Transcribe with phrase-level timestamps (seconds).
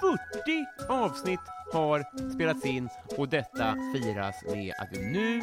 [0.00, 1.40] 40 avsnitt
[1.72, 5.42] har spelats in och detta firas med att vi nu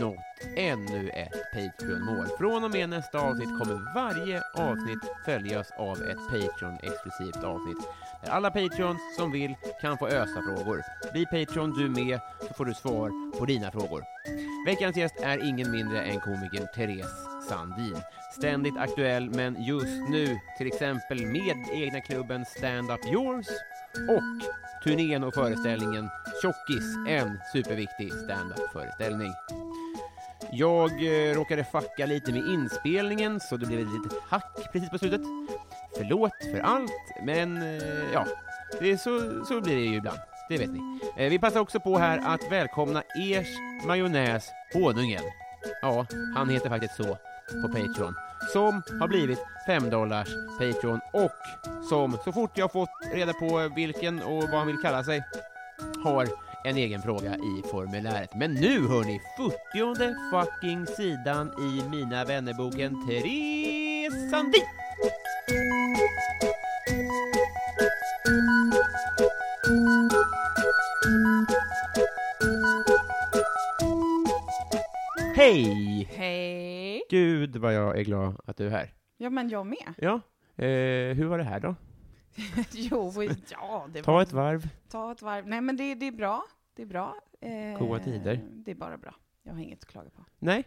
[0.00, 0.18] nått
[0.56, 2.26] ännu ett Patreon-mål.
[2.38, 7.78] Från och med nästa avsnitt kommer varje avsnitt följas av ett Patreon-exklusivt avsnitt
[8.24, 10.82] där alla Patreons som vill kan få ösa frågor.
[11.12, 14.04] Bli Patreon du med så får du svar på dina frågor.
[14.66, 17.96] Veckans gäst är ingen mindre än komikern Therese Sandin.
[18.32, 23.46] Ständigt aktuell, men just nu till exempel med egna klubben Stand Up Yours
[24.08, 24.52] och
[24.84, 26.08] turnén och föreställningen
[26.42, 29.32] Tjockis, en superviktig stand-up-föreställning.
[30.52, 34.98] Jag eh, råkade fucka lite med inspelningen så det blev ett litet hack precis på
[34.98, 35.20] slutet.
[35.96, 38.26] Förlåt för allt, men eh, ja,
[38.80, 40.18] det är så, så blir det ju ibland.
[40.48, 41.00] Det vet ni.
[41.16, 43.48] Eh, vi passar också på här att välkomna ers
[43.86, 45.22] majonnäs Honungen.
[45.82, 47.18] Ja, han heter faktiskt så
[47.62, 48.14] på Patreon.
[48.52, 51.38] Som har blivit 5 dollars Patreon och
[51.88, 55.24] som så fort jag fått reda på vilken och vad han vill kalla sig
[56.04, 56.28] har
[56.64, 58.34] en egen fråga i formuläret.
[58.34, 64.62] Men nu hörni, 40 fucking sidan i Mina vännerboken Therese Sandin!
[75.36, 75.91] Hej!
[77.52, 78.94] Gud vad jag är glad att du är här.
[79.16, 79.94] Ja, men jag med.
[79.98, 80.14] Ja,
[80.64, 81.74] eh, hur var det här då?
[82.72, 83.12] jo,
[83.50, 84.22] ja, det Ta var...
[84.22, 84.68] ett varv.
[84.88, 85.46] Ta ett varv.
[85.46, 86.44] Nej, men det, det är bra.
[86.74, 87.14] Det är bra.
[87.40, 88.40] Eh, Goda tider.
[88.52, 89.14] Det är bara bra.
[89.42, 90.24] Jag har inget att klaga på.
[90.38, 90.64] Nej,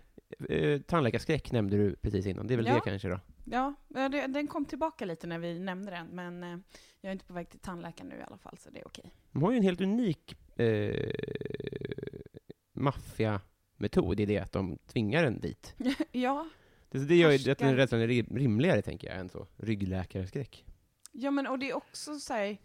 [0.49, 2.47] eh, tandläkarskräck nämnde du precis innan.
[2.47, 2.73] Det är väl Ja.
[2.73, 3.19] det kanske då?
[3.45, 6.57] Ja, ja, det, den kom tillbaka lite när vi nämnde den, men eh,
[7.01, 9.13] jag är inte på väg till tandläkaren nu i alla fall, så det är okej.
[9.31, 11.11] De har ju en helt unik eh,
[12.73, 15.75] maffiametod i det att de tvingar en dit.
[16.11, 16.47] ja,
[16.99, 19.47] Det, det gör ju att den rädslan är rim- rimligare, tänker jag, än så.
[19.57, 20.65] Ryggläkarskräck.
[21.11, 22.57] ja, men och det är också så här,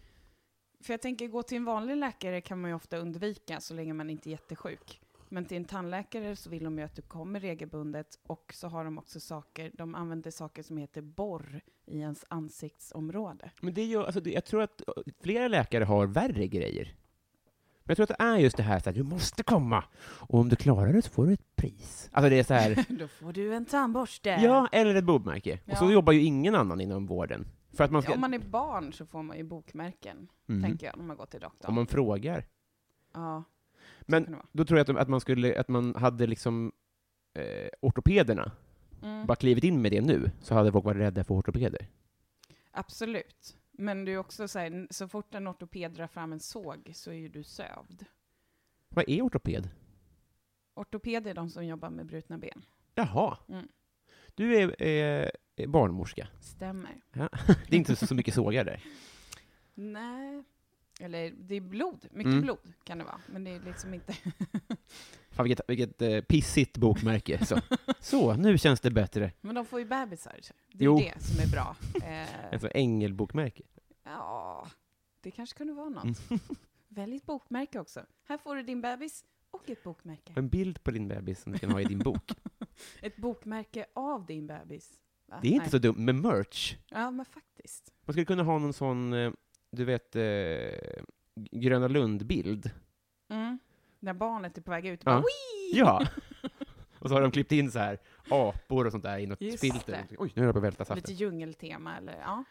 [0.81, 3.93] för jag tänker gå till en vanlig läkare kan man ju ofta undvika så länge
[3.95, 5.01] man inte är jättesjuk.
[5.33, 8.85] Men till en tandläkare så vill de ju att du kommer regelbundet och så har
[8.85, 13.51] de också saker, de använder saker som heter borr i ens ansiktsområde.
[13.61, 16.95] Men det gör, alltså, det, jag tror att eh, flera läkare har värre grejer.
[17.91, 20.39] Men jag tror att det är just det här så att du måste komma, och
[20.41, 22.09] om du klarar det så får du ett pris.
[22.13, 24.29] Alltså det är så här, Då får du en tandborste.
[24.29, 25.59] ja, eller ett bokmärke.
[25.71, 25.91] Och så Ja.
[25.93, 27.47] jobbar ju ingen annan inom vården.
[27.73, 30.63] För att man ska, Om man är barn så får man ju bokmärken, Mhm.
[30.63, 31.69] tänker jag, när man går till doktorn.
[31.69, 32.45] om man frågar.
[33.15, 33.43] Ja,
[34.01, 36.73] Men då tror jag att, att man skulle, att man hade liksom
[37.35, 38.53] eh, ortopederna,
[39.03, 39.27] mm.
[39.27, 41.87] bara klivit in med det nu, så hade folk varit rädda för ortopeder.
[42.73, 43.57] absolut.
[43.81, 47.11] Men det är också så här, så fort en ortoped drar fram en såg så
[47.11, 48.05] är ju du sövd.
[48.89, 49.69] Vad är ortoped?
[50.75, 52.65] Ortoped är de som jobbar med brutna ben.
[52.95, 53.39] Jaha.
[53.49, 53.69] Mm.
[54.35, 54.83] Du är
[55.57, 56.29] eh, barnmorska.
[56.41, 57.01] Stämmer.
[57.13, 57.29] Ja.
[57.69, 58.85] Det är inte så, så mycket sågar där.
[59.75, 60.45] Nej.
[61.01, 62.41] Eller det är blod, mycket Mm.
[62.43, 63.21] blod kan det vara.
[63.27, 64.13] Men det är liksom inte...
[65.31, 67.47] Fan, vilket, vilket eh, pissigt bokmärke.
[67.47, 67.61] Så.
[68.01, 69.33] så, nu känns det bättre.
[69.41, 70.33] Men de får ju bebisar.
[70.73, 70.99] Det är Jo.
[70.99, 71.77] det som är bra.
[72.09, 73.63] Eh, Alltså ängelbokmärke.
[74.05, 74.67] ja,
[75.21, 76.05] det kanske kunde vara något.
[76.05, 76.41] Mm.
[76.89, 78.01] Välj ett bokmärke också.
[78.25, 80.33] Här får du din bebis och ett bokmärke.
[80.37, 82.31] En bild på din bebis som du kan ha i din bok.
[83.03, 84.91] Ett bokmärke av din bebis.
[85.27, 85.39] Va?
[85.43, 85.71] Det är inte Nej.
[85.71, 86.77] så dumt med merch.
[86.89, 87.93] Ja, men faktiskt.
[88.05, 89.33] Man skulle kunna ha någon sån, eh,
[89.71, 91.03] du vet, eh,
[91.51, 92.71] Gröna Lund-bild.
[93.31, 93.59] Mm.
[94.01, 95.01] När barnet är på väg ut.
[95.05, 95.13] Ja.
[95.13, 96.07] Bara, "Wii!" Ja!
[96.99, 99.61] Och så har de klippt in så här apor och sånt där i något Just
[99.61, 100.05] filter.
[100.09, 100.17] det.
[100.19, 101.15] Oj, nu är jag på att välta Lite saften.
[101.17, 102.45] djungeltema eller ja.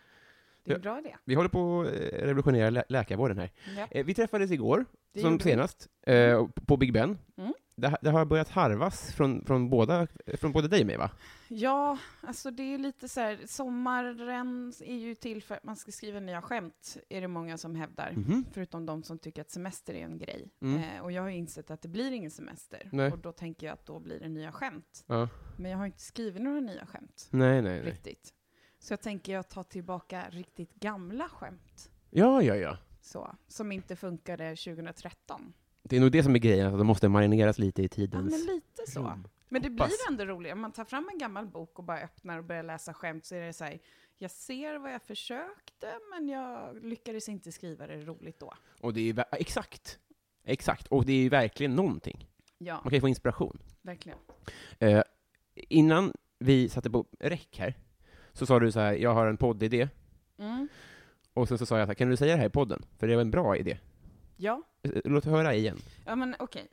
[0.63, 0.91] Det är en Ja.
[0.91, 1.15] bra idé.
[1.25, 1.91] Vi håller på att eh,
[2.25, 3.51] revolutionera lä- läkarvården här.
[3.77, 3.87] Ja.
[3.91, 7.17] Eh, Vi träffades igår, Det som senast, eh, på Big Ben.
[7.37, 7.53] Mm.
[7.79, 11.11] Det, det har börjat harvas från, från, båda, från både dig och mig, va?
[11.47, 15.91] Ja, alltså det är lite så här, sommaren är ju till för att man ska
[15.91, 18.11] skriva nya skämt, är det många som hävdar.
[18.11, 18.45] Mhm.
[18.51, 20.49] Förutom de som tycker att semester är en grej.
[20.61, 20.83] Mm.
[20.83, 22.89] Eh, och jag har insett att det blir ingen semester.
[22.91, 23.11] Nej.
[23.11, 25.03] Och då tänker jag att då blir det nya skämt.
[25.07, 25.29] Ja.
[25.57, 27.91] Men jag har inte skrivit några nya skämt, Nej, nej, nej.
[27.91, 28.33] riktigt.
[28.79, 31.91] Så jag tänker jag tar tillbaka riktigt gamla skämt.
[32.09, 32.77] Ja, ja, ja.
[33.01, 35.53] Så, som inte funkade 2013.
[35.89, 38.31] Det är nog det som är grejen, att de måste marineras lite i Ja, tidens...
[38.31, 38.99] men lite så.
[38.99, 39.27] rum.
[39.49, 39.87] Men det Hoppas.
[39.87, 40.53] blir ändå roligt.
[40.53, 43.35] Om man tar fram en gammal bok och bara öppnar och börjar läsa skämt så
[43.35, 43.79] är det så här,
[44.17, 48.53] jag ser vad jag försökte, men jag lyckades inte skriva det roligt då.
[48.81, 49.99] Och det är exakt.
[50.43, 50.87] Exakt.
[50.87, 52.27] Och det är ju verkligen någonting.
[52.57, 53.59] Ja, Man kan ju få inspiration.
[53.81, 54.17] verkligen.
[54.79, 55.01] Eh,
[55.55, 57.73] innan vi satte på räck här,
[58.33, 59.87] så sa du så här, jag har en poddidé.
[60.37, 60.67] Mm.
[61.33, 62.85] Och sen så sa jag så här, kan du säga det här i podden?
[62.97, 63.77] För det var en bra idé.
[64.41, 65.77] Ja, Eh, Låt höra igen.
[66.05, 66.67] ja men okej.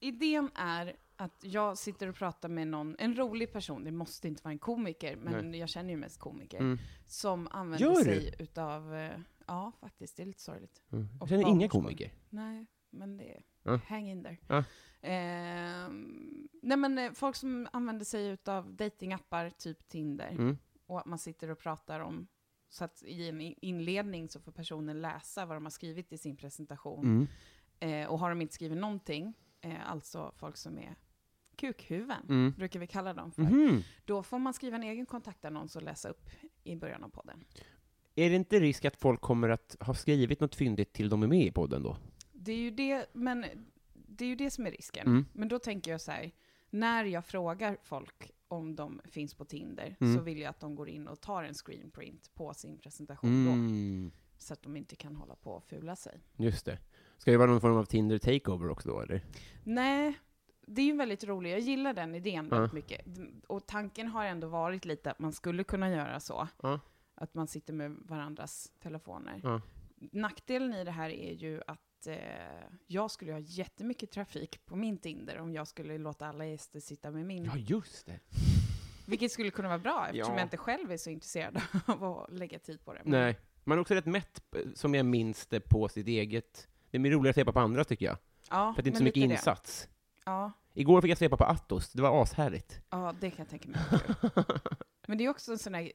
[0.00, 4.42] Idén är att jag sitter och pratar med någon, en rolig person, det måste inte
[4.44, 6.78] vara en komiker, men jag känner ju mest komiker, Mm.
[7.06, 8.04] som använder Gör du?
[8.04, 10.82] sig utav, eh, ja faktiskt, det är lite sorgligt.
[10.92, 11.08] Mm.
[11.20, 12.10] Jag känner inga komiker.
[12.30, 13.42] Nej, men det är...
[13.62, 13.80] Ja.
[13.88, 14.36] Hang in there.
[14.48, 14.64] Ja.
[15.00, 20.58] Ehm, nej men eh, folk som använder sig utav datingappar, typ Tinder, Mm.
[20.86, 22.26] och att man sitter och pratar om,
[22.68, 26.36] så att i en inledning så får personen läsa vad de har skrivit i sin
[26.36, 27.04] presentation.
[27.04, 27.26] Mm.
[28.02, 30.94] Eh, och har de inte skrivit någonting, eh, alltså folk som är
[31.56, 32.52] kukhuvuden, Mm.
[32.56, 33.82] brukar vi kalla dem för, Mhm.
[34.04, 36.28] då får man skriva en egen kontaktannons och läsa upp
[36.64, 37.44] i början av podden.
[38.14, 41.26] Är det inte risk att folk kommer att ha skrivit något fyndigt till de är
[41.26, 41.96] med i podden då?
[42.32, 43.44] Det är ju det, men
[43.92, 45.06] det är ju det som är risken.
[45.06, 45.24] Mm.
[45.32, 46.30] Men då tänker jag så här,
[46.70, 50.16] när jag frågar folk om de finns på Tinder, Mm.
[50.16, 53.50] så vill jag att de går in och tar en screenprint på sin presentation då,
[53.52, 54.10] Mm.
[54.38, 56.20] så att de inte kan hålla på och fula sig.
[56.36, 56.78] Just det.
[57.18, 59.24] Ska det vara någon form av Tinder takeover också då, eller?
[59.64, 60.18] Nej,
[60.66, 61.50] det är ju väldigt roligt.
[61.52, 63.06] Jag gillar den idén väldigt mycket.
[63.46, 66.48] Och tanken har ändå varit lite att man skulle kunna göra så.
[66.62, 66.80] Ja.
[67.14, 69.40] Att man sitter med varandras telefoner.
[69.44, 69.60] Ja.
[70.12, 72.16] Nackdelen i det här är ju att eh,
[72.86, 77.10] jag skulle ha jättemycket trafik på min Tinder om jag skulle låta alla gäster sitta
[77.10, 77.44] med min.
[77.44, 78.20] Ja, just det.
[79.06, 80.38] Vilket skulle kunna vara bra eftersom Ja.
[80.40, 83.00] jag inte själv är så intresserad av att lägga tid på det.
[83.04, 83.38] Men- Nej.
[83.64, 84.40] Man är också rätt mätt,
[84.74, 86.68] som jag minns det, på sitt eget.
[86.90, 88.16] Det är mer roligare att svepa på andra, tycker jag.
[88.50, 89.34] Ja, För att det är inte så mycket det.
[89.34, 89.88] insats.
[90.24, 91.92] Ja, Igår fick jag svepa på Atos.
[91.92, 92.80] Det var ashärligt.
[92.90, 93.80] ja, det kan jag tänka mig.
[95.06, 95.92] Men det är också en sån här,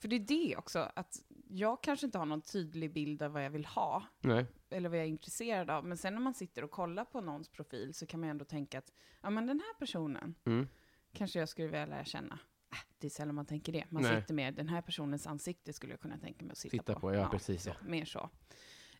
[0.00, 1.16] för det är det också, att
[1.48, 4.46] jag kanske inte har någon tydlig bild av vad jag vill ha, Nej.
[4.76, 7.48] Eller vad jag är intresserad av, men sen när man sitter och kollar på någons
[7.48, 8.92] profil så kan man ändå tänka att,
[9.22, 10.68] ja men den här personen Mm.
[11.12, 12.38] kanske jag skulle vilja lära känna.
[12.72, 13.84] Äh, det är sällan man tänker det.
[13.90, 14.20] Man Nej.
[14.20, 17.14] sitter med den här personens ansikte skulle jag kunna tänka mig att sitta, Sitta på,
[17.14, 17.74] ja, precis, Så, ja.
[17.86, 18.18] Mer så.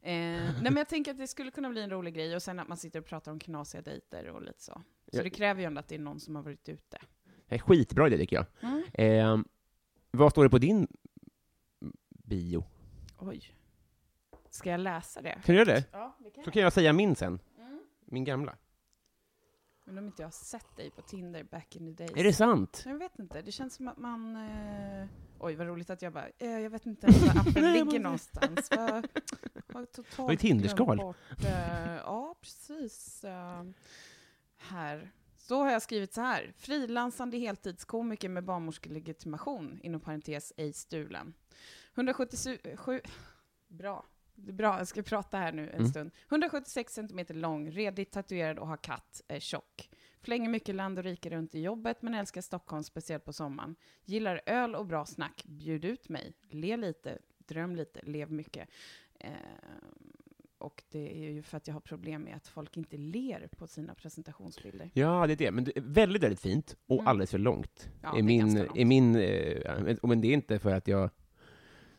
[0.03, 2.59] Eh, nej men jag tänker att det skulle kunna bli en rolig grej, och sen
[2.59, 4.73] att man sitter och pratar om knasiga dejter och lite så.
[5.13, 5.23] Så Ja.
[5.23, 6.99] det kräver ju ändå att det är någon som har varit ute.
[7.49, 8.47] Det är skitbra idé, tycker jag.
[8.61, 8.83] Mm.
[8.93, 9.47] Eh,
[10.11, 10.89] vad står det på din
[12.25, 12.65] bio?
[13.19, 13.53] Oj.
[14.57, 15.33] Ska jag läsa det?
[15.33, 15.85] Kan du göra det?
[15.93, 17.39] Ja, det kan Så kan jag säga min sen.
[17.59, 17.81] Mm.
[18.05, 18.57] Min gamla.
[19.85, 22.17] Men om inte jag har sett dig på Tinder back in the days.
[22.17, 22.83] Är det sant?
[22.87, 24.37] Jag vet inte, det känns som att man...
[24.37, 25.07] Eh...
[25.39, 26.29] Oj, vad roligt att jag bara...
[26.39, 28.71] Eh, jag vet inte ens var appen ligger någonstans.
[28.71, 29.09] Vad-
[29.73, 30.97] Har totalt Var det Tinderskal?
[30.97, 33.25] bort, eh, ja, precis.
[33.25, 33.63] eh,
[34.57, 35.13] här.
[35.37, 36.53] Så har jag skrivit så här.
[36.57, 41.35] Frilansande heltidskomiker med barnmorskelegitimation, inom parentes ej stulen.
[41.95, 43.01] 177...
[43.69, 44.05] Bra.
[44.37, 45.87] Det är bra, jag ska prata här nu en Mm.
[45.89, 46.11] stund.
[46.29, 49.91] 176 cm lång, redigt tatuerad och har katt, är tjock.
[50.21, 53.77] Flänger mycket land och rike runt i jobbet, men älskar Stockholm, speciellt på sommaren.
[54.05, 55.45] Gillar öl och bra snack.
[55.47, 56.33] Bjud ut mig.
[56.51, 58.69] Le lite, dröm lite, lev mycket.
[59.21, 59.31] Eh,
[60.59, 63.67] och det är ju för att jag har problem med att folk inte ler på
[63.67, 64.91] sina presentationsbilder.
[64.95, 65.51] Ja, det är det.
[65.51, 67.07] Men det är väldigt, väldigt fint och Mm.
[67.07, 67.89] alldeles för långt.
[68.03, 71.11] Ja, är min, är min, eh, men det är inte för att jag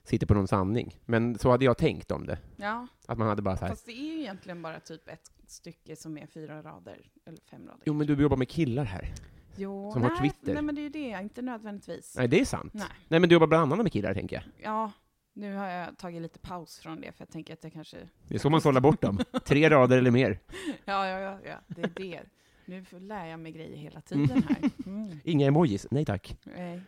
[0.08, 1.00] sitter på någon sanning.
[1.06, 2.38] Men så hade jag tänkt om det.
[2.56, 5.32] Ja, Att man hade bara så här, fast det är ju egentligen bara typ ett
[5.48, 7.82] stycke som är fyra rader, eller fem rader.
[7.86, 9.14] jo men du jobbar med killar här.
[9.56, 10.54] Jo, som har nej, Twitter.
[10.54, 12.16] Nej, men det är ju det, inte nödvändigtvis.
[12.18, 12.74] Nej, det är sant.
[12.74, 12.88] Nej.
[13.08, 14.44] Nej, men du jobbar bland annat med killar, tänker jag.
[14.72, 14.92] Ja,
[15.34, 17.98] nu har jag tagit lite paus från det, för jag tänker att jag kanske...
[18.28, 19.20] Det är så man sållar bort dem.
[19.46, 20.40] Tre rader eller mer.
[20.86, 22.24] Ja, ja, ja, ja det är det.
[22.66, 24.58] Nu lär jag mig grejer hela tiden här.
[24.86, 25.20] Mm.
[25.24, 25.88] Inga emojis.
[25.92, 26.38] Nej tack.
[26.44, 26.82] Nej.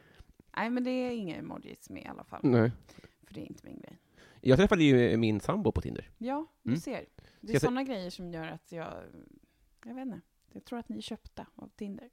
[0.57, 2.71] Nej, men det är inga emojis med i alla fall, Nej.
[3.29, 3.99] För det är inte min grej.
[4.41, 6.09] Jag träffade ju min sambo på Tinder.
[6.17, 6.79] Ja, du Mm.
[6.81, 7.05] ser.
[7.41, 8.93] Det är jag sådana grejer som gör att jag...
[9.85, 10.21] Jag vet inte.
[10.51, 12.09] Jag tror att ni är köpta av Tinder.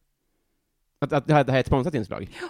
[0.98, 2.36] Att, att det, här, det här är ett sponsrat inslag?
[2.40, 2.48] Ja.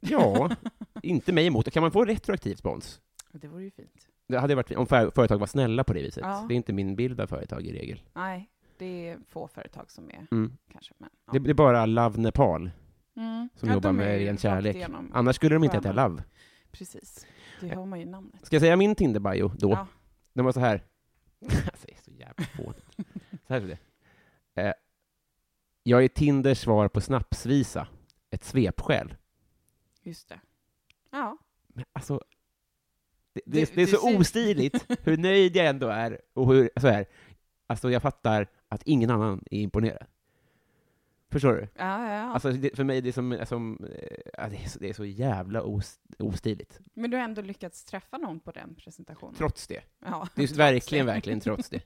[0.00, 0.50] Ja,
[1.02, 1.70] inte mig emot.
[1.72, 3.00] Kan man få retroaktiv spons?
[3.32, 4.08] Det vore ju fint.
[4.26, 6.22] Det hade varit fint om för- företag var snälla på det viset.
[6.26, 6.44] Ja.
[6.48, 8.02] Det är inte min bild av företag i regel.
[8.12, 10.56] Nej, det det är få företag som är, Mm.
[10.72, 10.94] kanske.
[10.98, 11.32] Men, ja.
[11.32, 12.70] Det, det är bara Love Nepal
[13.16, 13.48] mm.
[13.56, 14.76] som Ja, jobbar de är med ju ren rakt kärlek.
[14.76, 16.08] igenom Annars skulle de inte heta sköna.
[16.08, 16.22] Love.
[16.70, 17.26] Precis.
[17.68, 18.46] Det hör man ju namnet.
[18.46, 19.70] Ska jag säga min Tinder-bio då?
[19.70, 19.86] Ja.
[20.32, 20.84] Den var så här.
[21.44, 22.86] alltså, det är så jävla fånigt.
[23.46, 23.78] Så här är det.
[24.62, 24.72] Eh,
[25.82, 27.88] jag är Tinders svar på snapsvisa.
[28.30, 29.14] Ett svepskäl.
[30.02, 30.40] Just det.
[31.10, 31.38] Ja.
[31.68, 32.20] Men alltså,
[33.32, 36.20] det, det, Du- är, det är så ser- ostiligt hur nöjd jag ändå är.
[36.32, 37.06] Och hur, så här,
[37.66, 40.06] alltså jag fattar att ingen annan är imponerad.
[41.34, 41.60] Förstår du?
[41.60, 42.32] Ja, ja, ja.
[42.34, 44.92] Alltså det, för mig det är som, som eh, ja, det, är så, det är
[44.92, 46.80] så jävla os, ostiligt.
[46.94, 49.34] Men du har ändå lyckats träffa någon på den presentationen?
[49.34, 49.80] Trots det.
[50.04, 50.28] ja.
[50.34, 51.12] Det är verkligen, det.
[51.12, 51.82] verkligen trots det.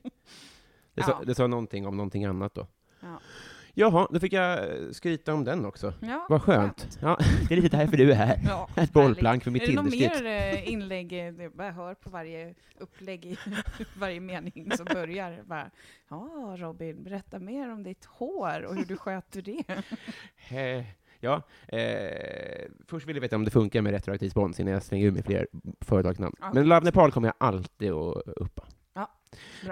[0.93, 1.21] Det sa, Ja.
[1.25, 2.67] det sa någonting om någonting annat då.
[2.99, 3.19] Ja.
[3.73, 5.93] Jaha, då fick jag eh, skryta om den också.
[6.01, 6.99] Ja, Vad skönt.
[7.01, 7.17] Ja,
[7.49, 8.39] det är lite därför du är här.
[8.47, 12.09] Ja, Ett bollplank för mitt Är det något mer eh, inlägg, eh, jag hör på
[12.09, 13.37] varje upplägg i
[13.97, 15.71] varje mening som börjar bara,
[16.09, 19.63] ja Robin, berätta mer om ditt hår och hur du sköter det.
[21.21, 25.07] Ja, eh, först vill jag veta om det funkar med retroaktiv spons innan jag slänger
[25.07, 25.47] ur mig fler
[25.81, 26.35] företagsnamn.
[26.39, 26.51] Ja.
[26.53, 28.63] Men Love Nepal kommer jag alltid att uppa.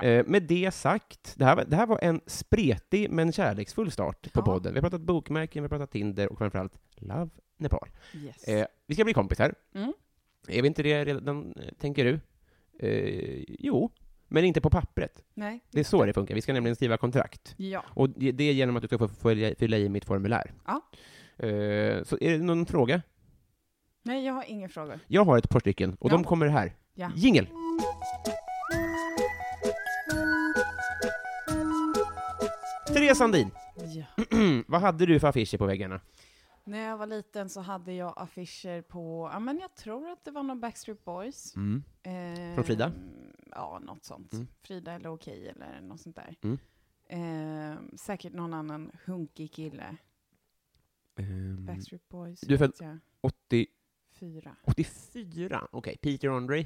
[0.02, 4.34] Eh, med det sagt, det här, var- det här var en spretig men kärleksfull start
[4.34, 4.46] på Ja.
[4.46, 4.74] podden.
[4.74, 7.90] Vi har pratat bokmärken, vi har pratat Tinder och framförallt Love Nepal.
[8.14, 8.44] Yes.
[8.48, 9.54] Eh, vi ska bli kompisar.
[9.76, 9.94] Mm.
[10.48, 12.20] Är vi inte det redan, eh, tänker du?
[12.88, 13.92] Eh, jo,
[14.28, 15.24] men inte på pappret.
[15.34, 15.60] Nej.
[15.72, 16.36] Det är så det funkar.
[16.36, 17.54] Vi ska nämligen skriva kontrakt.
[17.58, 17.84] Ja.
[17.90, 19.08] Och det är genom att du ska få
[19.58, 20.54] fylla i mitt formulär.
[20.66, 20.82] Ja.
[21.46, 23.02] Eh, så är det någon fråga?
[24.04, 25.00] Nej, jag har inga frågor.
[25.08, 26.16] Jag har ett par stycken, och Ja.
[26.16, 26.76] de kommer här.
[26.94, 27.12] Ja.
[27.16, 27.48] Jingel!
[32.88, 33.52] Therese Sandin,
[33.96, 34.06] Ja.
[34.68, 36.02] vad hade du för affischer på väggarna?
[36.64, 40.32] När jag var liten så hade jag affischer på, ja men jag tror att det
[40.32, 41.54] var någon Backstreet Boys.
[42.04, 42.92] Eh, Från Frida?
[43.52, 44.34] Ja, något sånt.
[44.34, 44.48] Mm.
[44.62, 46.36] Frida eller Okej eller något sånt där.
[46.42, 46.58] Mm.
[47.10, 49.98] Eh, säkert någon annan hunkig kille.
[51.16, 52.42] Ehm, Backstreet Boys.
[52.42, 52.98] du är född- vet jag.
[53.22, 53.68] 80,
[54.20, 54.56] Fyra.
[54.64, 55.68] 84?
[55.72, 56.66] Okej, Peter Andre?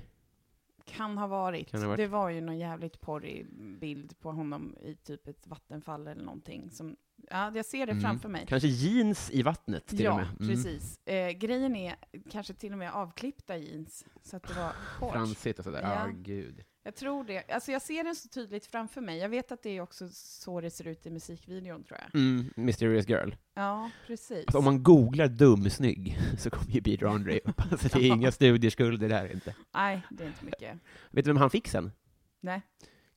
[0.91, 1.71] Kan ha varit.
[1.71, 1.97] Kan ha varit.
[1.97, 3.47] Det var ju någon jävligt porrig
[3.79, 6.71] bild på honom i typ ett vattenfall eller någonting.
[6.71, 6.95] Som,
[7.29, 8.01] ja, jag ser det Mm.
[8.03, 8.45] framför mig.
[8.47, 10.27] Kanske jeans i vattnet till ja, och med?
[10.27, 10.47] Mm.
[10.47, 10.99] precis.
[11.07, 11.95] Eh, grejen är
[12.31, 15.13] kanske till och med avklippta jeans, så att det var shorts.
[15.13, 15.81] Fransigt och sådär.
[15.81, 16.11] Ja, Ja.
[16.15, 16.63] gud.
[16.83, 17.43] Jag tror det.
[17.51, 19.17] Alltså jag ser den så tydligt framför mig.
[19.17, 22.15] Jag vet att det är också så det ser ut i musikvideon, tror jag.
[22.21, 23.31] Mm, Mysterious Girl.
[23.53, 24.45] Ja, precis.
[24.45, 27.61] Alltså, om man googlar dumsnygg så kommer ju Peter Andre upp.
[27.71, 28.15] Alltså, det är Ja.
[28.15, 29.55] inga studieskulder där inte.
[29.73, 30.77] Nej, det är inte mycket.
[31.11, 31.91] Vet du vem han fick sen?
[32.39, 32.61] Nej.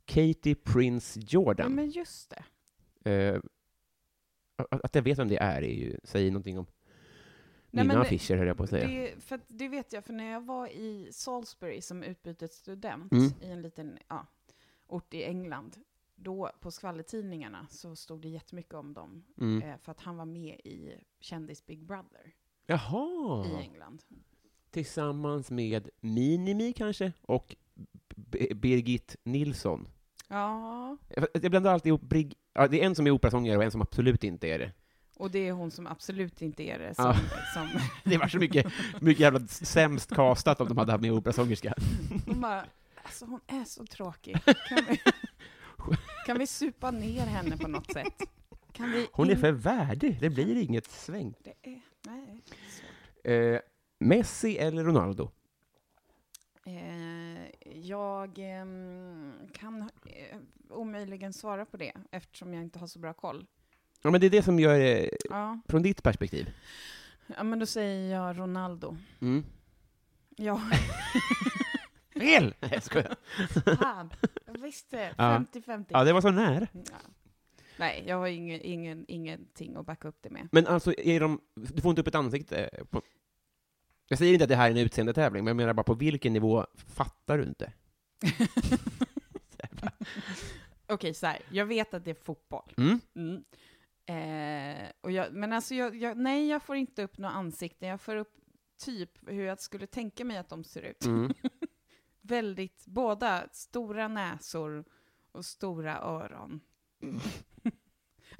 [0.05, 1.73] Katie Prince Ja, Jordan.
[1.75, 3.41] men just det.
[4.57, 6.67] Att att jag vet vem det är, är ju, säger någonting om
[7.75, 8.87] Nej, men det- affischer, höll jag på att säga.
[8.89, 13.33] Det, för att det vet jag, för när jag var i Salisbury som utbytesstudent Mm.
[13.41, 14.27] i en liten ja,
[14.87, 15.77] ort i England,
[16.17, 19.63] då på skvallertidningarna så stod det jättemycket om dem, Mm.
[19.63, 22.33] eh, för att han var med i Kändis Big Brother
[22.67, 23.47] Jaha!
[23.47, 24.03] i England.
[24.71, 27.57] Tillsammans med Minimi kanske, och
[28.17, 29.89] B- Birgit Nilsson.
[30.29, 32.35] Ja, Jag jag blandar alltid ihop Brig...
[32.53, 34.73] Ja, det är en som är operasångare och en som absolut inte är det.
[35.17, 37.15] Och det är hon som absolut inte är det, Ja.
[37.15, 37.15] som,
[37.55, 41.75] som Det var så mycket, mycket jävla sämst castat om de hade haft med operasångerska.
[42.27, 42.65] hon bara,
[43.03, 44.37] alltså hon är så tråkig.
[44.69, 45.01] Kan vi,
[46.27, 48.23] kan vi supa ner henne på något sätt?
[48.73, 51.35] Kan vi Hon är för värdig, det blir inget sväng.
[51.45, 52.43] Det är, nej.
[53.25, 53.61] Eh,
[53.99, 55.31] Messi eller Ronaldo?
[56.67, 63.13] Eh, jag ehm, kan eh, omöjligen svara på det eftersom jag inte har så bra
[63.13, 63.47] koll.
[64.05, 66.51] Ja, men det är det som gör det Ja, från ditt perspektiv.
[67.37, 68.97] ja men då säger jag Ronaldo.
[69.21, 69.45] Mm.
[70.37, 70.61] Ja,
[72.21, 72.55] Fel!
[72.61, 73.17] Nej, jag skojar.
[73.77, 74.13] fan.
[74.47, 75.15] Jag visste.
[75.19, 75.45] Ja.
[75.53, 75.85] 50-50.
[75.89, 76.67] Ja, det var så nära.
[76.73, 76.81] Ja.
[77.77, 80.49] Nej, jag har ingen, ingen, ingenting att backa upp det med.
[80.53, 83.03] Men alltså, är de, du får inte upp ett ansikte på...
[84.09, 86.33] Jag säger inte att det här är en utseendetävling, men jag menar bara på vilken
[86.33, 87.73] nivå fattar du inte?
[90.87, 91.39] Okej, så här.
[91.51, 92.73] Jag vet att det är fotboll.
[92.77, 93.01] Mm?
[93.17, 93.45] Mm.
[94.07, 97.89] Eh, och jag, men alltså, jag, jag, nej, jag får inte upp några ansikten.
[97.89, 98.33] Jag får upp
[98.85, 101.05] typ hur jag skulle tänka mig att de ser ut.
[101.05, 101.33] Mm.
[102.23, 104.85] Väldigt, båda stora näsor
[105.33, 106.61] och stora öron.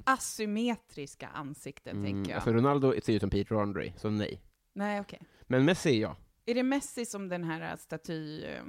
[0.03, 2.05] Asymmetriska ansikten, Mm.
[2.05, 2.35] tänker jag.
[2.35, 4.41] Alltså Ronaldo ser ut som Peter Andre, så nej.
[4.73, 5.21] Nej, okej.
[5.41, 6.15] Men Messi, ja.
[6.45, 8.43] Är det Messi som den här äh, staty...
[8.43, 8.63] eh,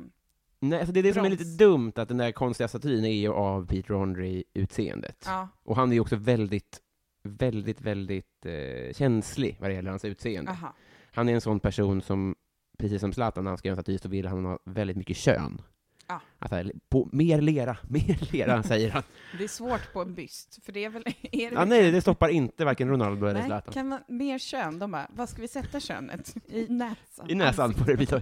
[0.59, 1.41] Nej, alltså det är det som är Brons.
[1.41, 5.23] lite dumt, att den där konstiga statyn är ju av Peter Andre-utseendet.
[5.27, 6.81] Ja, Och han är ju också väldigt,
[7.27, 10.51] väldigt, väldigt eh, känslig vad det gäller hans utseende.
[10.51, 10.75] aha.
[11.13, 12.35] Han är en sån person som,
[12.79, 15.17] precis som Zlatan, när han ska göra en staty så vill han ha väldigt mycket
[15.17, 15.63] kön.
[16.09, 16.21] Ja.
[16.39, 19.03] Att här, på, mer lera, mer lera, säger han.
[19.39, 21.03] Det är svårt på en byst, för det är väl...
[21.33, 23.75] Är det Ja, nej, det stoppar inte varken Ronaldo eller Zlatan.
[23.75, 26.35] kan man, mer kön, de bara, vad ska vi sätta könet?
[26.49, 27.31] I näsan?
[27.31, 28.21] I näsan får det bli, ja.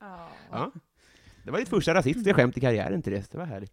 [0.00, 0.28] Ja.
[0.50, 0.72] ja.
[1.44, 3.28] Det var ditt första rasistiska skämt i karriären, Therese.
[3.28, 3.72] Det var härligt.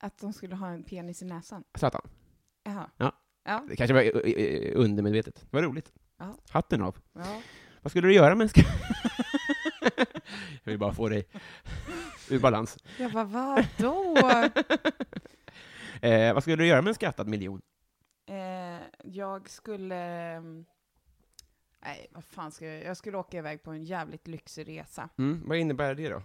[0.00, 1.64] Att de skulle ha en penis i näsan?
[1.74, 2.08] Zlatan.
[2.62, 2.90] Jaha.
[2.96, 3.12] Ja.
[3.44, 3.64] Ja.
[3.68, 5.34] Det kanske var eh, eh, undermedvetet.
[5.50, 5.92] Det var roligt.
[6.18, 6.36] Ja.
[6.50, 6.98] Hatten av.
[7.12, 7.42] ja.
[7.82, 8.60] Vad skulle du göra med en ska...
[10.62, 11.26] Jag vill bara få dig
[12.30, 12.78] ur balans.
[12.98, 14.16] Jag bara, vadå?
[16.02, 17.62] Eh, vad skulle du göra med en skattad miljon?
[18.26, 19.96] eh, jag skulle...
[20.36, 20.64] mm,
[21.82, 25.08] Nej, vad fan ska jag Jag skulle åka iväg på en jävligt lyxig resa.
[25.18, 26.22] Mm, vad innebär det då?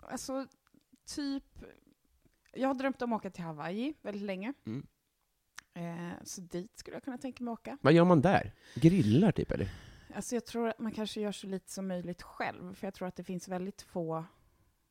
[0.00, 0.46] Alltså,
[1.14, 1.44] typ...
[2.56, 4.52] Jag har drömt om att åka till Hawaii väldigt länge.
[4.66, 4.86] Mm.
[5.74, 7.78] Eh, så dit skulle jag kunna tänka mig att åka.
[7.82, 8.52] Vad gör man där?
[8.74, 9.68] Grillar, typ, eller?
[10.14, 13.08] Alltså jag tror att man kanske gör så lite som möjligt själv, för jag tror
[13.08, 14.24] att det finns väldigt få,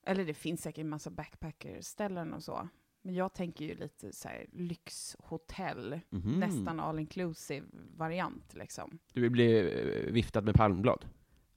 [0.05, 2.67] eller det finns säkert en massa backpackerställen och så,
[3.01, 6.39] men jag tänker ju lite så här lyxhotell, Mhm.
[6.39, 7.65] nästan all inclusive
[7.97, 8.99] variant liksom.
[9.13, 11.05] Du vill bli eh, viftad med palmblad?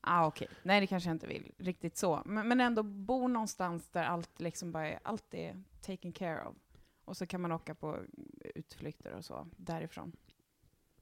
[0.07, 0.49] Ah, okej.
[0.63, 2.23] Nej, det kanske jag inte vill riktigt så.
[2.25, 6.57] Men, men ändå bo någonstans där allt liksom bara är, allt är taken care of.
[7.05, 7.99] Och så kan man åka på
[8.55, 10.13] utflykter och så därifrån.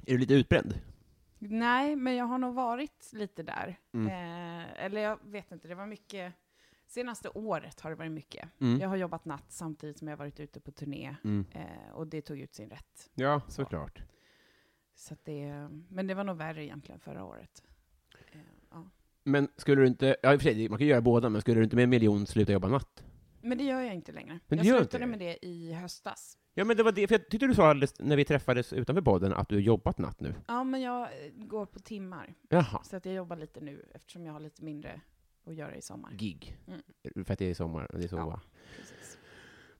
[0.06, 0.80] Är du lite utbränd?
[1.38, 3.76] Nej, men jag har nog varit lite där.
[3.92, 4.06] Mm.
[4.06, 6.34] Eh, eller jag vet inte, det var mycket...
[6.86, 8.48] Senaste året har det varit mycket.
[8.60, 8.80] Mm.
[8.80, 11.16] Jag har jobbat natt samtidigt som jag varit ute på turné.
[11.24, 11.46] Mm.
[11.50, 13.10] Eh, och det tog ut sin rätt.
[13.14, 13.50] Ja, Så.
[13.50, 14.02] såklart.
[14.94, 17.62] Så att det, men det var nog värre egentligen förra året.
[19.24, 21.60] Men skulle du inte, ja i och för sig, man kan göra båda, men skulle
[21.60, 23.04] du inte med en miljon sluta jobba natt?
[23.42, 24.38] Men det gör jag inte längre.
[24.46, 25.10] Men jag gör inte slutade det?
[25.10, 26.38] med det i höstas.
[26.54, 29.02] Ja, men det var det, för jag tyckte du sa alldeles, när vi träffades utanför
[29.02, 30.34] podden att du har jobbat natt nu.
[30.46, 32.34] Ja, men jag eh, går på timmar.
[32.48, 32.82] Jaha.
[32.84, 35.00] Så att jag jobbar lite nu eftersom jag har lite mindre
[35.46, 36.12] att göra i sommar.
[36.12, 36.56] Gig.
[36.66, 37.24] Mm.
[37.24, 38.16] För att det är sommar, det är så.
[38.16, 38.40] Ja.
[38.76, 39.18] Precis.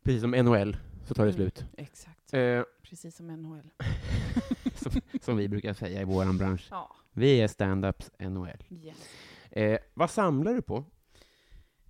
[0.03, 1.37] Precis som NHL, så tar det Mm.
[1.37, 1.65] slut.
[1.77, 2.35] Exakt.
[2.35, 3.71] Eh, Precis som NHL.
[4.75, 6.69] som, som vi brukar säga i vår bransch.
[6.71, 6.97] Ja.
[7.13, 8.65] Vi är stand-ups NHL.
[8.85, 9.09] Yes.
[9.57, 10.85] Eh, vad samlar du på?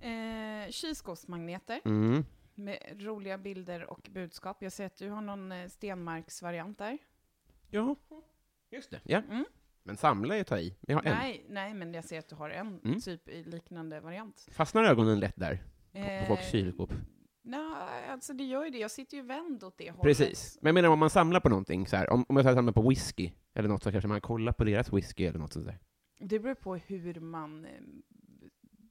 [0.01, 2.25] Eh, kylskåpsmagneter Mm.
[2.55, 4.57] med roliga bilder och budskap.
[4.63, 6.99] Jag ser att du har någon eh, Stenmarksvariant där.
[7.71, 7.97] Ja,
[8.71, 9.01] just det.
[9.05, 9.19] Ja.
[9.31, 9.45] Mm.
[9.83, 10.77] Men samla är ta i.
[10.81, 11.17] Jag har en.
[11.17, 13.01] Nej, nej, men jag ser att du har en Mm.
[13.01, 14.49] typ i liknande variant.
[14.51, 15.57] Fastnar ögonen lätt där?
[15.93, 16.93] På, på Eh, folks kylskåp?
[17.43, 18.79] Nej, alltså det gör ju det.
[18.79, 20.03] Jag sitter ju vänd åt det hållet.
[20.03, 20.59] Precis.
[20.61, 22.89] Men jag menar om man samlar på någonting, så här, om, om jag samlar på
[22.89, 25.79] whisky, eller något, så kanske man kollar på deras whisky eller något sånt där.
[26.29, 27.71] Det beror på hur man eh,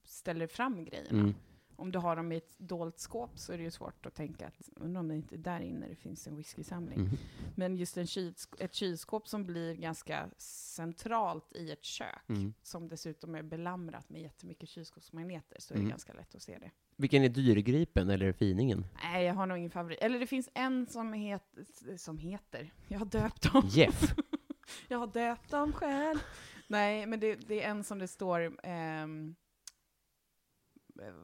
[0.04, 1.08] ställer fram grejerna.
[1.20, 1.34] Mm.
[1.76, 4.46] Om du har dem i ett dolt skåp så är det ju svårt att tänka
[4.46, 6.98] att undrar om det inte är där inne det finns en whiskysamling.
[6.98, 7.10] Mm.
[7.54, 12.54] Men just en kylsk- ett kylskåp som blir ganska centralt i ett kök, Mm.
[12.62, 15.86] som dessutom är belamrat med jättemycket kylskåpsmagneter, så är Mm.
[15.86, 16.70] det ganska lätt att se det.
[16.96, 18.84] Vilken är dyrgripen eller finingen?
[19.02, 19.98] Nej, jag har nog ingen favorit.
[20.00, 21.58] Eller det finns en som, het,
[21.96, 23.62] som heter, jag har döpt dem.
[23.68, 24.14] Jeff.
[24.88, 26.18] Jag har döpt dem själv.
[26.66, 29.06] Nej, men det, det är en som det står, eh,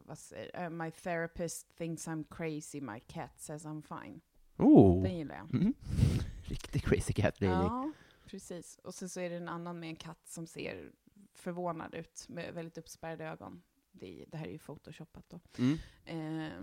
[0.05, 4.21] vad säger eh, My therapist thinks I'm crazy, my cat says I'm fine.
[4.57, 5.03] Oh.
[5.03, 5.55] Den gillar jag.
[5.55, 5.75] Mm.
[6.45, 7.53] Riktig crazy cat lady.
[7.55, 7.93] Ja,
[8.27, 8.79] precis.
[8.85, 10.93] Och sen så är det en annan med en katt som ser
[11.35, 13.63] förvånad ut, med väldigt uppspärrade ögon.
[13.93, 15.41] Det, det här är ju photoshopat då.
[15.59, 15.79] Mm.
[16.05, 16.63] Ehm,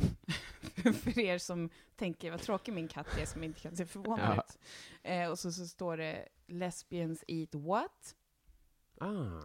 [0.94, 4.44] för er som tänker vad tråkig min katt är som inte kan se förvånad Ja.
[4.44, 4.60] ut.
[5.04, 8.16] Eh, och så, så står det Lesbians eat what?
[9.00, 9.42] Ah.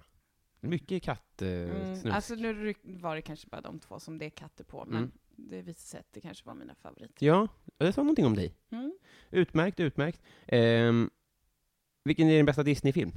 [0.61, 2.05] Mycket kattsnusk.
[2.05, 4.97] Mm, alltså nu var det kanske bara de två som det är katter på, men
[4.99, 5.13] Mm.
[5.37, 7.27] det visar sig att det kanske var mina favoriter.
[7.27, 8.55] Ja, det sa någonting om dig.
[8.71, 8.93] Mm.
[9.31, 10.23] Utmärkt, utmärkt.
[10.47, 11.11] Ehm,
[12.05, 13.13] vilken är din bästa Disney-film?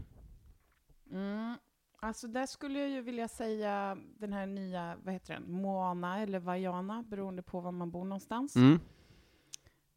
[1.12, 1.56] Mm.
[2.00, 6.40] Alltså där skulle jag ju vilja säga den här nya, vad heter den, Moana eller
[6.40, 8.56] Vaiana, beroende på var man bor någonstans.
[8.56, 8.80] Mm.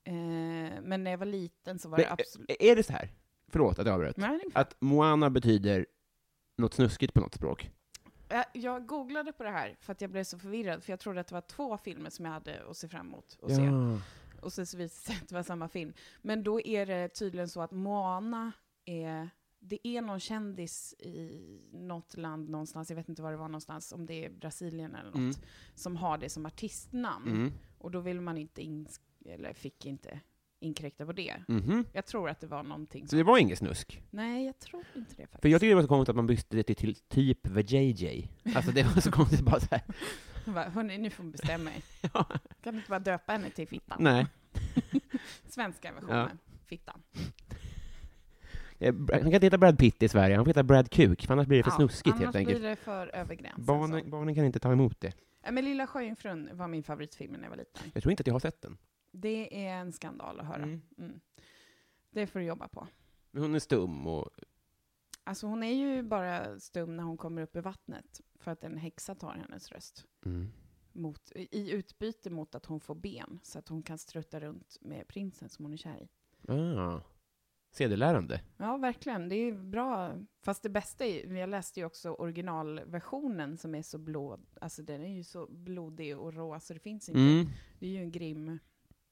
[0.04, 2.50] Eh, men när jag var liten så var Men, det absolut...
[2.60, 3.08] Är det så här?
[3.48, 4.16] Förlåt att jag avbröt.
[4.16, 5.86] Nej, Att Moana betyder
[6.58, 7.70] något snuskigt på något språk?
[8.52, 11.26] Jag, googlade på det här för att jag blev så förvirrad, för jag trodde att
[11.26, 13.62] det var två filmer som jag hade att se fram emot att se.
[14.42, 15.92] Och så visade det sig att det var samma film.
[16.22, 18.52] Men då är det tydligen så att Moana
[18.84, 21.40] är, det är någon kändis i
[21.72, 25.10] något land någonstans, jag vet inte var det var någonstans, om det är Brasilien eller
[25.10, 25.34] något, Mm.
[25.74, 27.28] som har det som artistnamn.
[27.28, 27.52] Mm.
[27.78, 28.62] Och då vill man inte,
[29.24, 30.20] eller fick inte
[30.60, 31.34] inkräkta på det.
[31.48, 31.84] Mhm.
[31.92, 33.18] Jag tror att det var någonting Så som...
[33.18, 34.02] det var inget snusk?
[34.10, 35.42] Nej, jag tror inte det faktiskt.
[35.42, 38.30] För jag tycker det var så konstigt att man bytte det till, typ The JJ.
[38.54, 39.82] Alltså det var så konstigt bara så här.
[40.54, 41.82] Bara, Hörni, nu får ni bestämma er.
[42.14, 42.24] Ja.
[42.62, 43.96] Kan vi inte bara döpa henne till Fittan?
[44.00, 44.26] Nej.
[45.48, 47.02] Svenska versionen, Fittan.
[48.78, 51.32] Eh, Han kan inte heta Brad Pitt i Sverige, han får heta Brad Kuk, för
[51.32, 52.58] annars blir det för Ja, snuskigt annars helt enkelt.
[52.60, 53.64] blir det för över gränsen.
[53.64, 54.08] Barnen, så.
[54.08, 55.12] barnen kan inte ta emot det.
[55.44, 57.82] Ja, men Lilla Sjöjungfrun var min favoritfilm när jag var liten.
[57.94, 58.76] Jag tror inte att jag har sett den.
[59.10, 60.62] Det är en skandal att höra.
[60.62, 60.82] Mm.
[60.98, 61.20] Mm.
[62.10, 62.86] Det får du jobba på.
[63.30, 64.30] Men hon är stum och...
[65.24, 68.76] Alltså hon är ju bara stum när hon kommer upp i vattnet, för att en
[68.76, 70.06] häxa tar hennes röst.
[70.24, 70.52] Mm.
[70.92, 75.08] Mot, I utbyte mot att hon får ben, så att hon kan strutta runt med
[75.08, 76.08] prinsen som hon är kär i.
[76.52, 77.00] Ah.
[77.70, 78.40] Sedelärande.
[78.56, 79.28] Ja, verkligen.
[79.28, 80.12] Det är bra.
[80.42, 85.02] Fast det bästa är, jag läste ju också originalversionen som är så blå, alltså den
[85.02, 87.20] är ju så blodig och rå, så det finns inte.
[87.20, 87.46] Mm.
[87.78, 88.58] Det är ju en grim,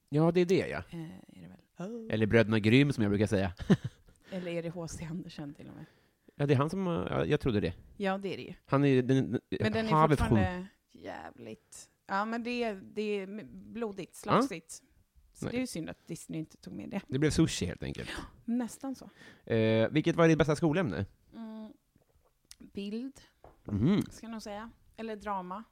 [0.09, 0.83] Ja, det är det ja.
[0.91, 2.11] eh, är det väl?
[2.11, 3.53] Eller Bröderna Grym, som jag brukar säga.
[4.31, 5.05] Eller är det H.C.
[5.11, 5.85] Andersen till och med?
[6.35, 6.87] Ja, det är han som...
[6.87, 7.75] Ja, jag trodde det.
[7.97, 8.55] Ja, det är det ju.
[8.67, 9.41] Han är den...
[9.61, 11.89] Men den är havet fortfarande jävligt...
[12.07, 14.83] Ja, men det är, det är blodigt, slafsigt.
[15.33, 15.53] Så Nej.
[15.53, 17.01] det är ju synd att Disney inte tog med det.
[17.09, 18.11] Det blev sushi helt enkelt.
[18.45, 19.11] Nästan så.
[19.53, 21.07] Eh, vilket var ditt bästa skolämne?
[21.35, 21.73] Mm.
[22.59, 23.21] Bild,
[23.65, 24.03] Mhm.
[24.11, 24.71] ska jag nog säga.
[24.97, 25.65] Eller drama.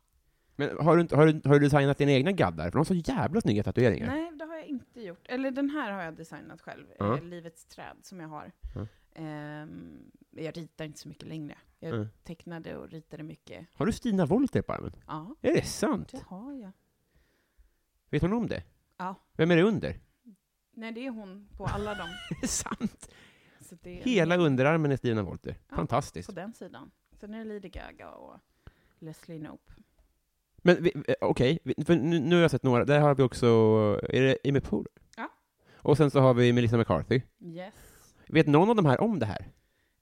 [0.56, 2.64] Men har du, har, du, har du designat dina egna gaddar?
[2.64, 4.06] För de har så jävla snygga tatueringar.
[4.06, 5.26] Nej, det har jag inte gjort.
[5.28, 6.86] Eller den här har jag designat själv.
[6.98, 7.16] Ja.
[7.16, 8.52] Eh, Livets träd som jag har.
[8.74, 8.86] Ja.
[9.14, 11.58] Ehm, jag ritar inte så mycket längre.
[11.80, 12.08] Jag Mm.
[12.24, 13.66] tecknade och ritade mycket.
[13.74, 14.92] Har du Stina Wolter på armen?
[15.06, 16.08] Ja, Är det sant?
[16.12, 16.70] det har jag.
[18.10, 18.62] Vet hon om det?
[18.96, 19.14] Ja.
[19.32, 20.00] Vem är det under?
[20.76, 22.08] Nej, det är hon på alla dem.
[22.30, 23.08] Är det sant?
[23.60, 25.56] Så det är Hela underarmen är Stina Wolter.
[25.68, 25.76] Ja.
[25.76, 26.28] Fantastiskt.
[26.28, 26.90] på den sidan.
[27.20, 28.36] Sen är det Lady Gaga och
[28.98, 29.72] Leslie Knope.
[30.66, 32.84] Men eh, okej, för nu, nu har jag sett några.
[32.84, 33.46] Där har vi också,
[34.08, 34.92] är det Amy Poehler?
[35.16, 35.30] Ja.
[35.76, 37.20] Och sen så har vi Melissa McCarthy.
[37.40, 37.74] Yes.
[38.28, 39.46] Vet någon av de här om det här?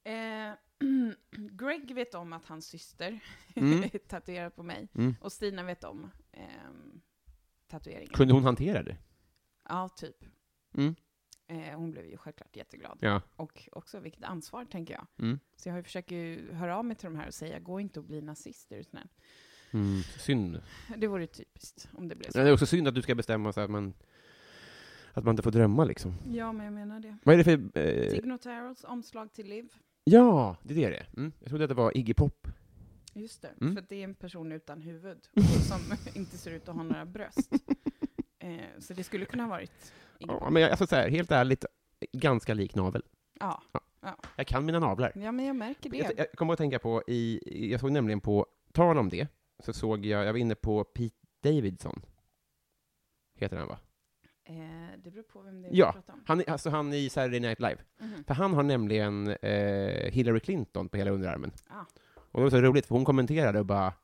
[0.04, 0.54] Eh,
[1.30, 3.20] Greg vet om att hans syster
[3.54, 3.82] Mm.
[3.82, 4.88] är tatuerad på mig.
[4.94, 5.14] Mm.
[5.20, 7.00] Och Stina vet om ehm,
[7.68, 8.12] tatueringen.
[8.12, 8.96] Kunde hon hantera det?
[9.68, 10.16] Ja, typ.
[10.74, 10.94] Mm.
[11.46, 12.98] Eh, hon blev ju självklart jätteglad.
[13.00, 13.20] Ja.
[13.36, 15.06] Och också vilket ansvar, tänker jag.
[15.18, 15.38] Mm.
[15.56, 18.04] Så jag har ju höra av mig till de här och säga, gå inte och
[18.06, 18.78] bli nazister.
[18.78, 19.06] och sådär.
[19.72, 20.02] Mm.
[20.02, 20.60] Synd.
[20.96, 22.38] Det vore typiskt om det blev så.
[22.38, 23.94] Ja, Det är också synd att du ska bestämma så att man,
[25.12, 26.14] att man inte får drömma liksom.
[26.30, 27.16] Ja, men jag menar det.
[27.24, 27.78] Vad är det för...
[27.78, 29.68] Eh, Signotaros omslag till Liv.
[30.04, 31.32] ja, det är det det mm.
[31.40, 32.46] Jag trodde att det var Iggy Pop.
[33.14, 33.74] Just det, Mm.
[33.76, 35.18] för det är en person utan huvud
[35.68, 35.78] som
[36.14, 37.50] inte ser ut att ha några bröst.
[38.44, 41.30] Eh, så det skulle kunna ha varit Iggy Ja, men jag, alltså så här, helt
[41.32, 41.64] ärligt,
[42.12, 43.02] ganska lik navel.
[43.40, 43.62] Ja.
[44.36, 45.12] Jag kan mina navlar.
[45.14, 45.96] ja, men jag märker det.
[45.96, 49.28] Jag, jag kommer att tänka på, i, jag såg nämligen på, tal om det,
[49.64, 52.02] så såg jag, jag var inne på Pete Davidson.
[53.34, 53.78] Heter han va?
[54.44, 54.54] Eh,
[55.04, 55.92] det beror på vem det är Ja.
[55.92, 56.22] pratar om.
[56.26, 57.78] Han, alltså han i Saturday Night Live.
[58.00, 58.24] Mhm.
[58.24, 61.52] För han har nämligen eh, Hillary Clinton på hela underarmen.
[61.68, 61.84] Ah.
[62.16, 63.94] Och det var så roligt, för hon kommenterade och bara,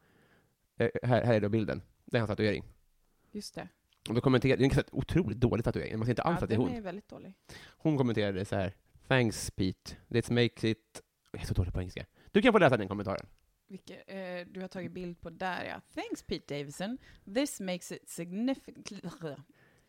[0.77, 2.65] eh, här, här är då bilden, det är hans tatuering.
[3.33, 3.69] Just det.
[4.09, 6.49] Och då kommenterade, det är en otroligt dålig tatuering, man ser inte alls ja, att
[6.49, 6.71] det är hon.
[6.71, 7.35] är väldigt dålig.
[7.69, 8.73] Hon kommenterade så här,
[9.09, 11.03] thanks Pete, this makes it...
[11.33, 12.07] Jag är så dålig på engelska.
[12.33, 13.27] Du kan få läsa den kommentaren.
[13.69, 15.81] Vilket, eh, du har tagit bild på där, ja.
[15.95, 16.99] Thanks Pete Davidson.
[17.35, 19.39] This makes it significant,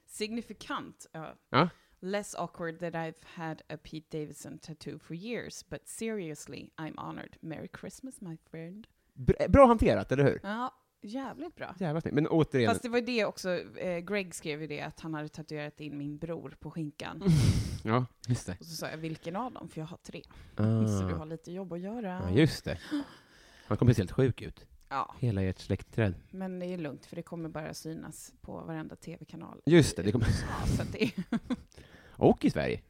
[0.05, 1.69] significant uh, Ja.
[1.99, 5.69] less awkward that I've had a Pete Davidson tattoo for years.
[5.69, 7.37] But seriously, I'm honored.
[7.41, 8.87] Merry Christmas, my friend.
[9.13, 10.39] Bra, bra hanterat, eller hur?
[10.43, 11.75] Ja, jävligt bra.
[11.79, 12.15] Jävla snyggt.
[12.15, 15.29] Men återigen, Fast det var det också, eh, Greg skrev ju det, att han hade
[15.29, 17.23] tatuerat in min bror på skinkan.
[17.83, 18.57] ja, just det.
[18.59, 19.69] Och så sa jag, vilken av dem?
[19.69, 20.23] För jag har tre.
[20.55, 20.87] Ah.
[20.87, 22.21] Så du har lite jobb att göra.
[22.23, 22.79] Ja, just det.
[23.69, 24.65] Han kommer se helt sjuk ut.
[24.89, 26.13] Ja, Hela ert släktträd.
[26.31, 29.61] men det är lugnt, för det kommer bara synas på varenda tv-kanal.
[29.65, 30.25] Just det, det kommer...
[30.75, 31.11] Så att det.
[32.11, 32.81] Och i Sverige,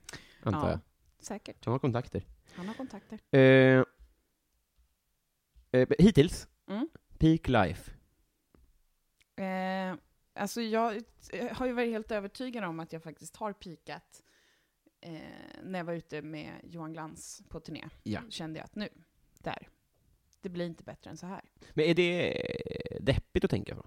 [0.43, 0.79] antar ja, jag.
[1.19, 1.65] säkert.
[1.65, 2.23] Han har kontakter.
[2.55, 3.19] Han har kontakter.
[3.31, 3.83] Eh,
[5.71, 6.89] eh, hittills, Mm.
[7.17, 7.91] peak life.
[9.35, 9.95] Eh,
[10.33, 10.95] alltså jag
[11.33, 14.23] eh, har ju varit helt övertygad om att jag faktiskt har pikat
[15.01, 15.19] eh,
[15.63, 17.89] när jag var ute med Johan Glans på turné.
[18.03, 18.21] Ja.
[18.29, 18.89] Kände jag att nu,
[19.39, 19.67] där.
[20.41, 21.41] Det blir inte bättre än så här.
[21.73, 23.85] Men är det eh, deppigt att tänka på?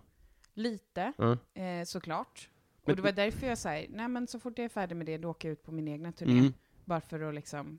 [0.55, 1.39] Lite, Ja.
[1.63, 2.49] eh, såklart.
[2.85, 5.07] Men- och det var därför jag sa, nej men så fort jag är färdig med
[5.07, 6.39] det, då åker jag ut på min egna turné.
[6.39, 6.53] Mm.
[6.85, 7.79] Bara för att liksom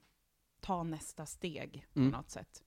[0.61, 2.11] ta nästa steg på Mm.
[2.11, 2.63] något sätt.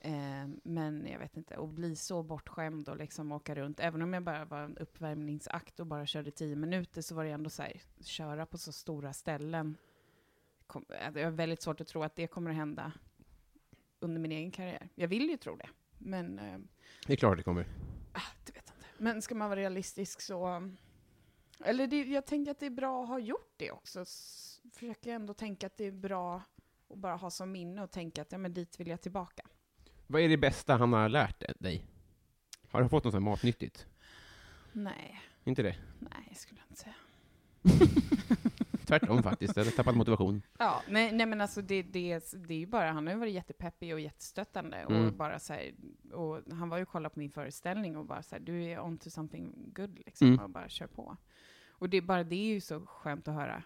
[0.00, 3.80] Eh, men jag vet inte, att bli så bortskämd och liksom åka runt.
[3.80, 7.30] Även om jag bara var en uppvärmningsakt och bara körde tio minuter så var det
[7.30, 9.76] ändå så här, köra på så stora ställen.
[10.66, 12.92] Kom, eh, det är väldigt svårt att tro att det kommer att hända
[14.02, 14.88] under min egen karriär.
[14.94, 16.58] Jag vill ju tro det, men eh,
[17.06, 17.66] Det är klart det kommer.
[18.12, 18.86] Ah, det vet jag inte.
[18.98, 20.70] Men ska man vara realistisk så...
[21.64, 24.00] Eller det, jag tänker att det är bra att ha gjort det också.
[24.02, 26.42] S- Försöker ändå tänka att det är bra
[26.90, 29.42] att bara ha som minne och tänka att ja, men dit vill jag tillbaka.
[30.06, 31.84] Vad är det bästa han har lärt dig?
[32.68, 33.86] Har du fått något matnyttigt?
[34.72, 35.76] Nej, Inte det?
[35.98, 36.94] nej, skulle jag inte säga.
[38.98, 39.56] tvärtom faktiskt.
[39.56, 40.42] Jag har tappat motivation.
[40.58, 43.32] Ja, nej, nej men alltså det, det, det är ju bara, han har ju varit
[43.34, 45.16] jättepeppig och jättestöttande och Mm.
[45.16, 45.70] bara så här,
[46.12, 48.80] och han var ju och kollade på min föreställning och bara så här, du är
[48.80, 50.40] on to something good liksom, Mm.
[50.40, 51.16] och bara kör på.
[51.70, 53.62] Och det, bara det är ju så skönt att höra.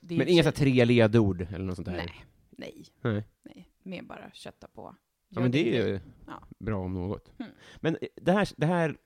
[0.00, 1.96] Det Men inga så- tre ledord eller något sånt där?
[1.96, 3.24] Nej, nej, Nej.
[3.42, 4.82] nej, mer bara kötta på.
[5.28, 6.42] Ja, Gör men det din är ju Ja.
[6.58, 7.32] bra om något.
[7.40, 7.52] Mm.
[7.76, 8.96] Men det här, det här,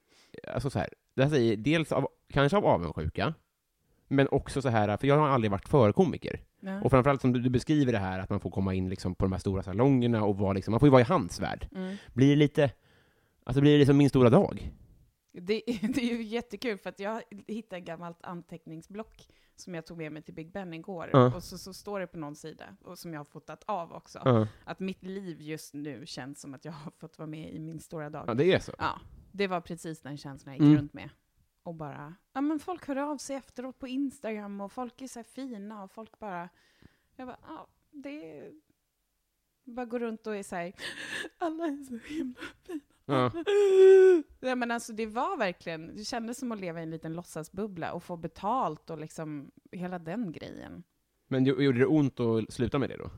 [0.49, 3.35] alltså så här, det här säger dels av, kanske av avundsjuka,
[4.09, 6.41] men också så här, för jag har aldrig varit förkomiker.
[6.61, 6.81] Ja.
[6.83, 9.25] Och framförallt som du, du beskriver det här, att man får komma in liksom på
[9.25, 11.69] de här stora salongerna och vara liksom, man får ju vara i hans värld.
[11.75, 11.97] Mm.
[12.15, 12.71] Blir det lite,
[13.45, 14.71] alltså blir det liksom min stora dag?
[15.33, 15.63] Det,
[15.95, 20.13] det är ju jättekul för att jag hittade ett gammalt anteckningsblock som jag tog med
[20.13, 21.11] mig till Big Ben igår.
[21.13, 21.35] Ja.
[21.35, 24.19] Och så, så står det på någon sida, och som jag har fotat av också,
[24.25, 27.59] Ja, att mitt liv just nu känns som att jag har fått vara med i
[27.59, 28.25] min stora dag.
[28.27, 28.73] ja det är så.
[28.79, 29.01] Ja,
[29.33, 30.79] det var precis den känslan jag gick Mm.
[30.79, 31.11] runt med.
[31.65, 35.19] Och bara, ja men folk hör av sig efteråt på Instagram och folk är så
[35.19, 36.49] här fina och folk bara,
[37.17, 38.53] jag bara, ja, det är,
[39.65, 40.73] bara går runt och är så här,
[41.39, 42.41] alla är så himla
[43.07, 43.33] Ja.
[44.49, 47.93] Ja, men alltså det var verkligen, det kändes som att leva i en liten låtsasbubbla
[47.93, 50.83] och få betalt och liksom hela den grejen.
[51.29, 53.11] Men jo- gjorde det ont att sluta med det då?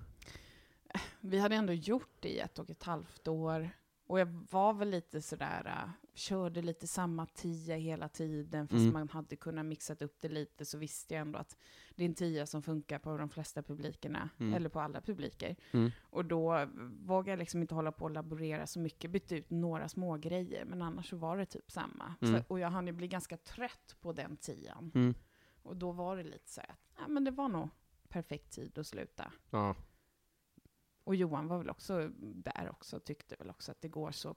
[1.20, 3.70] Vi hade ändå gjort det i ett och ett halvt år.
[4.08, 8.92] Och jag var väl lite sådär, äh, körde lite samma tia hela tiden, fast Mm.
[8.92, 11.56] man hade kunnat mixat upp det lite, så visste jag ändå att
[11.94, 14.54] det är en tia som funkar på de flesta publikerna, Mm.
[14.54, 15.56] eller på alla publiker.
[15.72, 15.90] Mm.
[16.02, 16.66] Och då
[17.04, 20.64] vågade jag liksom inte hålla på och laborera så mycket, bytte ut några små grejer
[20.64, 22.14] men annars så var det typ samma.
[22.20, 22.34] Mm.
[22.34, 24.92] Så, och jag hann ju bli ganska trött på den tian.
[24.94, 25.14] Mm.
[25.62, 27.68] Och då var det lite så att, ja men det var nog
[28.08, 29.32] perfekt tid att sluta.
[29.50, 29.74] Ja.
[31.06, 34.34] Och Johan var väl också där också, tyckte väl också att det går så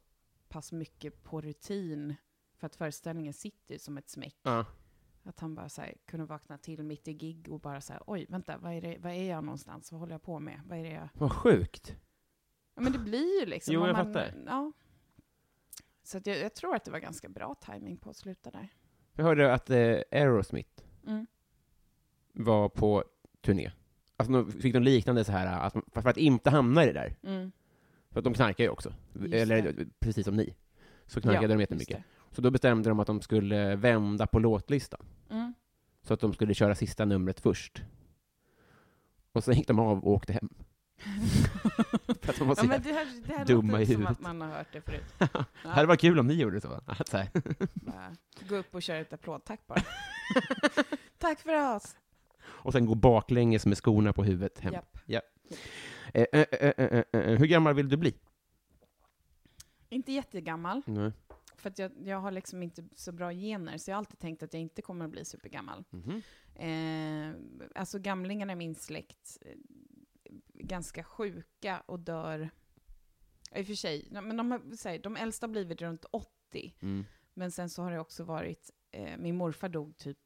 [0.49, 2.15] pass mycket på rutin,
[2.57, 4.35] för att föreställningen sitter ju som ett smäck.
[4.41, 4.65] ja.
[5.23, 8.01] Att han bara så här, kunde vakna till mitt i gig och bara så här,
[8.07, 9.91] oj, vänta, vad är, det, vad är jag någonstans?
[9.91, 10.61] Vad håller jag på med?
[10.65, 11.09] Vad är det jag...
[11.13, 11.95] Vad sjukt.
[12.75, 13.73] Ja, men det blir ju liksom...
[13.73, 14.33] Jo, jag man, fattar.
[14.45, 14.71] Ja.
[16.03, 18.69] Så att jag, jag tror att det var ganska bra timing på att sluta där.
[19.13, 19.77] Jag hörde att eh,
[20.11, 21.27] Aerosmith Mm.
[22.33, 23.03] var på
[23.41, 23.71] turné.
[24.19, 27.15] Alltså de fick de liknande så här, att, för att inte hamna i det där.
[27.23, 27.51] Mm.
[28.11, 28.93] För att de knarkar ju också.
[29.13, 29.85] Just Eller det.
[29.99, 30.55] precis som ni.
[31.05, 32.03] Så knarkade de just jättemycket.
[32.31, 35.05] Så då bestämde de att de skulle vända på låtlistan.
[35.29, 35.53] Mm.
[36.03, 37.83] Så att de skulle köra sista numret först.
[39.31, 40.49] Och sen gick de av och åkte hem.
[42.21, 44.11] för att de var så Ja, men det här, det här dumma i som huvudet.
[44.11, 45.13] att man har hört det förut.
[45.63, 46.81] Det hade varit kul om ni gjorde så.
[46.85, 47.23] Att så
[48.49, 49.81] gå upp och köra ett applådtack bara.
[51.17, 51.95] Tack för oss!
[52.59, 54.73] Och sen gå baklänges med skorna på huvudet hem.
[54.73, 54.97] Japp.
[56.13, 58.13] Eh, eh, eh, eh, eh, eh, hur gammal vill du bli?
[59.89, 61.11] Inte jättegammal, Nej.
[61.55, 64.43] för att jag, jag har liksom inte så bra gener, så jag har alltid tänkt
[64.43, 65.83] att jag inte kommer att bli supergammal.
[65.89, 66.21] Mhm.
[66.55, 67.35] Eh,
[67.75, 69.37] alltså gamlingarna i min släkt,
[70.53, 72.49] ganska sjuka och dör,
[73.55, 77.05] i och för sig, ja, men de, här, de äldsta har blivit runt 80, Mm.
[77.33, 80.17] men sen så har det också varit, eh, min morfar dog typ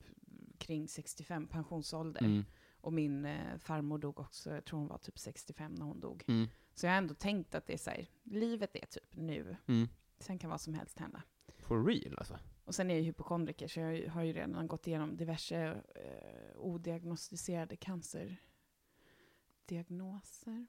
[0.63, 2.21] kring 65, pensionsålder.
[2.23, 2.45] Mm.
[2.81, 6.23] Och min eh, farmor dog också, jag tror hon var typ 65 när hon dog.
[6.27, 6.47] Mm.
[6.73, 9.55] Så jag har ändå tänkt att det är så här, livet är typ nu.
[9.67, 9.87] Mm.
[10.19, 11.23] Sen kan vad som helst hända.
[11.59, 12.39] For real alltså?
[12.65, 17.75] Och sen är jag hypokondriker, så jag har ju redan gått igenom diverse eh, odiagnostiserade
[17.75, 18.37] cancerdiagnoser.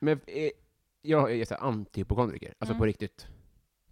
[0.00, 0.50] Men eh,
[1.02, 2.78] jag är så antihypokondriker, alltså Mm.
[2.78, 3.26] på riktigt.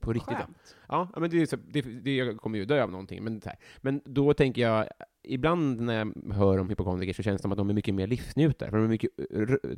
[0.03, 0.33] På riktigt.
[0.33, 0.39] ja.
[0.39, 0.77] Skönt.
[0.89, 3.41] Ja, ja, men det är så, det, det, jag kommer ju dö av någonting, men,
[3.45, 3.59] här.
[3.81, 4.89] men då tänker jag,
[5.23, 8.07] ibland när jag hör om hypokondriker så känns det som att de är mycket mer
[8.07, 9.11] livsnjutare, för de är mycket,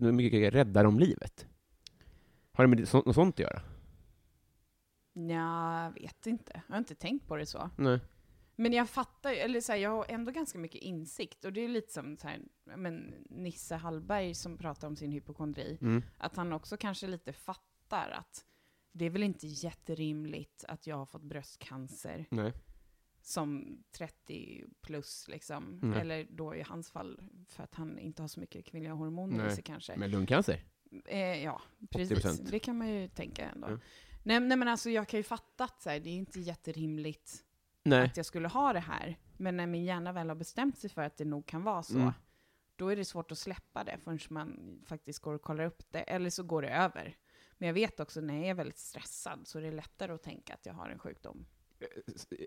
[0.00, 1.46] de är mycket räddare om livet.
[2.52, 3.62] Har det med så, något sånt att göra?
[5.12, 6.62] Nja, jag vet inte.
[6.66, 7.70] Jag har inte tänkt på det så.
[7.76, 8.00] Nej.
[8.56, 11.44] Men jag fattar eller så här, jag har ändå ganska mycket insikt.
[11.44, 15.12] Och det är lite som så här, ja, men, Nisse Hallberg som pratar om sin
[15.12, 15.78] hypokondri.
[15.80, 16.02] Mm.
[16.18, 18.44] Att han också kanske lite fattar att
[18.96, 22.52] det är väl inte jätterimligt att jag har fått bröstcancer Nej.
[23.22, 25.78] som 30 plus liksom.
[25.82, 26.00] Nej.
[26.00, 29.46] Eller då i hans fall för att han inte har så mycket kvinnliga hormoner i
[29.46, 29.54] Nej.
[29.54, 29.96] sig kanske.
[29.96, 30.64] Med lungcancer?
[31.06, 32.18] Eh, ja, precis.
[32.24, 32.50] 80%.
[32.50, 33.70] Det kan man ju tänka ändå.
[33.70, 33.78] Ja.
[34.22, 37.44] Nej, nej, men alltså jag kan ju fatta att så här, det är inte jätterimligt
[37.82, 38.04] Nej.
[38.04, 39.18] att jag skulle ha det här.
[39.36, 41.98] Men när min hjärna väl har bestämt sig för att det nog kan vara så,
[41.98, 42.12] Mm.
[42.76, 45.98] då är det svårt att släppa det förrän man faktiskt går och kollar upp det.
[46.00, 47.16] Eller så går det över.
[47.58, 50.54] Men jag vet också när jag är väldigt stressad så är det lättare att tänka
[50.54, 51.46] att jag har en sjukdom.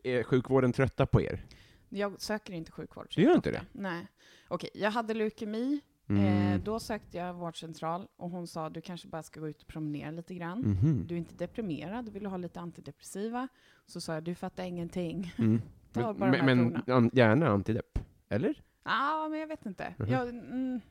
[0.04, 1.46] Är sjukvården trötta på er?
[1.90, 3.08] Jag söker inte sjukvård.
[3.16, 3.66] Du gör inte det?
[3.72, 4.08] Nej.
[4.48, 5.82] Okej, jag hade leukemi.
[6.10, 6.54] Mm.
[6.54, 9.68] Eh, då sökte jag vårdcentral och hon sa du kanske bara ska gå ut och
[9.68, 10.60] promenera lite grann.
[10.60, 11.08] Mhm.
[11.08, 13.48] Du är inte deprimerad, du vill ha lite antidepressiva.
[13.86, 15.34] Så sa jag, du fattar ingenting.
[15.38, 15.62] Mm.
[15.92, 18.00] Ta Men, bara de här men, men gärna antidepp?
[18.30, 18.64] Eller?
[18.84, 19.94] Ja, men jag vet inte.
[19.98, 20.10] Mhm.
[20.10, 20.82] Jag, mm,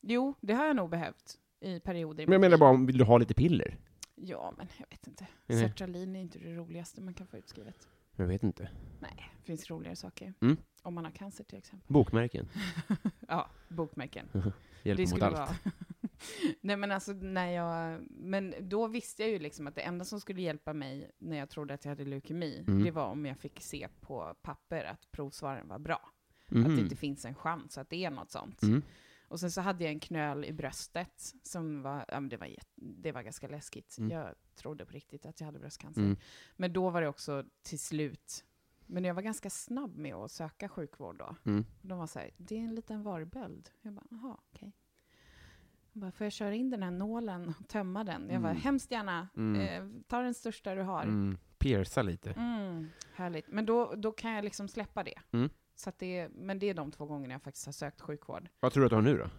[0.00, 2.26] jo, det har jag nog behövt i perioder.
[2.26, 3.76] Men jag menar bara, vill du ha lite piller?
[4.14, 5.26] Ja, men jag vet inte.
[5.48, 7.88] Sertralin är inte det roligaste man kan få utskrivet.
[8.16, 8.70] Jag vet inte.
[9.00, 10.34] Nej, det finns roligare saker.
[10.40, 10.56] Mm.
[10.82, 11.92] Om man har cancer till exempel.
[11.92, 12.48] Bokmärken.
[13.28, 14.28] Ja, bokmärken.
[14.82, 15.34] Hjälper mot allt.
[15.36, 15.48] vara...
[16.60, 20.20] Nej men alltså när jag, men då visste jag ju liksom att det enda som
[20.20, 22.84] skulle hjälpa mig när jag trodde att jag hade leukemi, Mm.
[22.84, 26.00] det var om jag fick se på papper att provsvaren var bra.
[26.46, 26.78] Att det Mhm.
[26.78, 28.60] inte finns en chans att det är något sånt.
[29.34, 29.36] Mm.
[29.36, 32.48] Och sen så hade jag en knöl i bröstet som var, ja men det var,
[32.74, 33.98] det var ganska läskigt.
[33.98, 34.10] Mm.
[34.10, 36.00] Jag trodde på riktigt att jag hade bröstcancer.
[36.02, 36.16] Mm.
[36.56, 38.44] Men då var det också till slut,
[38.86, 41.36] men jag var ganska snabb med att söka sjukvård då.
[41.44, 41.64] Mm.
[41.82, 43.70] De var så här, det är en liten varböld.
[43.82, 44.72] Jag bara, jaha, okej.
[45.92, 48.30] Jag bara, får jag köra in den här nålen och tömma den?
[48.30, 48.62] Jag bara, Mm.
[48.62, 49.28] hemskt gärna.
[49.36, 49.60] Mm.
[49.60, 51.02] Eh, ta den största du har.
[51.02, 51.14] Mm.
[51.22, 51.38] Mm.
[51.58, 52.30] Pierca lite.
[53.14, 53.48] härligt.
[53.48, 55.20] Men då, då kan jag liksom släppa det.
[55.84, 56.28] Så det.
[56.34, 58.48] Men det är de två gångerna jag faktiskt har sökt sjukvård.
[58.60, 59.24] Vad tror du att du har nu då?
[59.24, 59.30] Eh,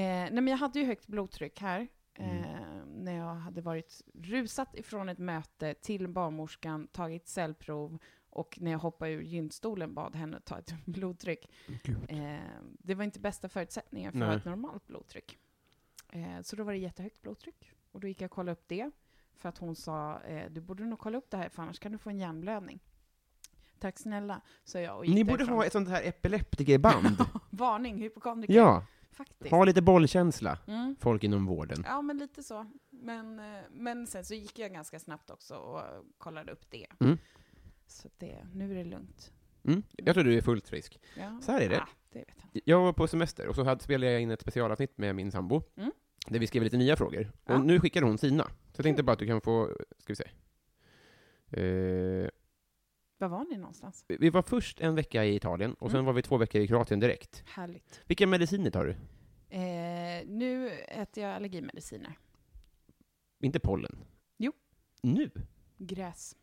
[0.00, 1.88] nej, men jag hade ju högt blodtryck här.
[2.14, 2.44] Mm.
[2.44, 7.98] Eh, när jag hade varit rusat ifrån ett möte till barnmorskan, tagit cellprov
[8.30, 11.50] och när jag hoppade ur gynstolen bad henne ta ett blodtryck.
[12.08, 12.38] Eh,
[12.78, 14.36] det var inte bästa förutsättningen för Nej.
[14.36, 15.38] ett normalt blodtryck.
[16.12, 17.72] Eh, så då var det jättehögt blodtryck.
[17.92, 18.90] Och då gick jag och kollade upp det.
[19.34, 21.92] För att hon sa, eh, du borde nog kolla upp det här för annars kan
[21.92, 22.80] du få en hjärnblödning.
[23.78, 25.56] Tack snälla, sa jag och gick Ni borde därifrån.
[25.56, 27.16] ha ett sånt här epileptikerband.
[27.50, 28.54] Varning, hypokondriker.
[28.54, 29.50] ja, Faktiskt.
[29.50, 30.96] ha lite bollkänsla, Mm.
[31.00, 31.84] folk inom vården.
[31.86, 32.66] Ja, men lite så.
[32.90, 35.80] Men, eh, men sen så gick jag ganska snabbt också och
[36.18, 36.86] kollade upp det.
[37.00, 37.18] Mm.
[37.86, 39.32] Så det, nu är det lugnt.
[39.64, 39.82] Mm.
[39.92, 41.00] Jag tror du är fullt frisk.
[41.16, 41.38] Ja.
[41.42, 41.80] Så här är det.
[41.80, 42.62] Ah, det vet jag.
[42.64, 45.62] Jag var på semester och så hade, spelade jag in ett specialavsnitt med min sambo,
[45.76, 45.90] Mm.
[46.26, 47.32] där vi skrev lite nya frågor.
[47.44, 47.58] Och Ja.
[47.58, 48.44] nu skickade hon sina.
[48.44, 50.24] Så jag tänkte bara att du kan få, ska vi se.
[51.50, 52.28] Eh,
[53.18, 54.04] Var var ni någonstans?
[54.08, 56.06] vi- var först en vecka i Italien, och sen Mm.
[56.06, 57.44] var vi två veckor i Kroatien direkt.
[57.46, 58.02] Härligt.
[58.06, 58.90] Vilka mediciner tar du?
[59.56, 62.18] Eh, nu äter jag allergimediciner.
[63.40, 64.04] Inte pollen?
[64.36, 64.52] Jo.
[65.02, 65.30] Nu?
[65.78, 66.36] Gräs.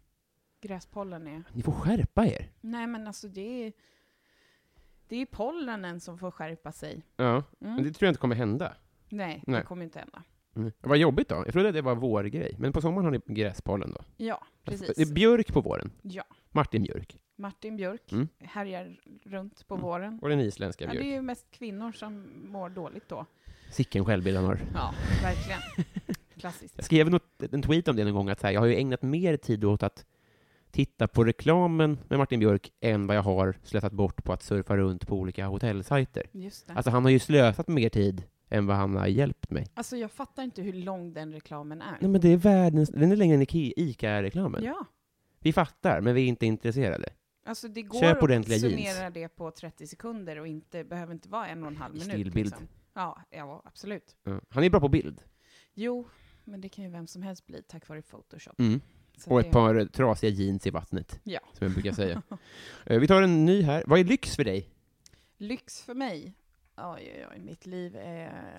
[0.61, 1.43] Gräspollen är...
[1.53, 2.51] Ni får skärpa er.
[2.61, 3.73] Nej, men alltså det är...
[5.07, 7.03] Det är pollenen som får skärpa sig.
[7.15, 7.43] Ja, Mm.
[7.75, 8.75] men det tror jag inte kommer hända.
[9.09, 9.59] Nej, Nej.
[9.61, 10.23] det kommer inte hända.
[10.55, 10.71] Mm.
[10.81, 11.35] Vad jobbigt då.
[11.35, 12.55] Jag trodde att det var vårgrej.
[12.59, 14.01] Men på sommaren har ni gräspollen då?
[14.17, 14.91] Ja, precis.
[14.95, 15.91] Det är björk på våren.
[16.01, 16.23] Ja.
[16.51, 17.17] Martin Björk.
[17.35, 18.27] Martin Björk Mm.
[18.39, 19.85] härjar runt på Mm.
[19.85, 20.19] våren.
[20.21, 21.03] Och den isländska Ja, björk.
[21.03, 23.25] det är ju mest kvinnor som mår dåligt då.
[23.71, 24.59] Sicken självbild han har.
[24.73, 25.59] Ja, verkligen.
[26.39, 26.73] Klassiskt.
[26.75, 29.01] Jag skrev något, en tweet om det någon gång, att här, jag har ju ägnat
[29.01, 30.05] mer tid åt att
[30.71, 34.77] titta på reklamen med Martin Björk än vad jag har slösat bort på att surfa
[34.77, 36.23] runt på olika hotellsajter.
[36.31, 36.73] Just det.
[36.73, 39.67] Alltså han har ju slösat mer tid än vad han har hjälpt mig.
[39.73, 41.97] Alltså jag fattar inte hur lång den reklamen är.
[42.01, 44.63] Nej men det är världens, den är längre än ICA-reklamen.
[44.63, 44.85] Ja,
[45.39, 47.09] Vi fattar, men vi är inte intresserade.
[47.45, 49.13] alltså det går Köp att summera jeans.
[49.13, 52.07] det på 30 sekunder och inte, behöver inte vara en och en halv minut.
[52.09, 52.45] Stillbild.
[52.49, 52.67] Liksom.
[52.93, 54.15] Ja, ja, absolut.
[54.23, 54.39] Ja.
[54.49, 55.21] Han är bra på bild.
[55.73, 56.07] Jo,
[56.43, 58.59] men det kan ju vem som helst bli tack vare Photoshop.
[58.59, 58.81] Mm.
[59.27, 61.39] Och det- ett par trasiga jeans i vattnet, Ja.
[61.53, 62.21] som jag brukar säga.
[62.85, 63.83] Eh, vi tar en ny här.
[63.87, 64.69] Vad är lyx för dig?
[65.37, 66.33] Lyx för mig?
[66.77, 68.53] Oj, oj, oj, mitt liv är...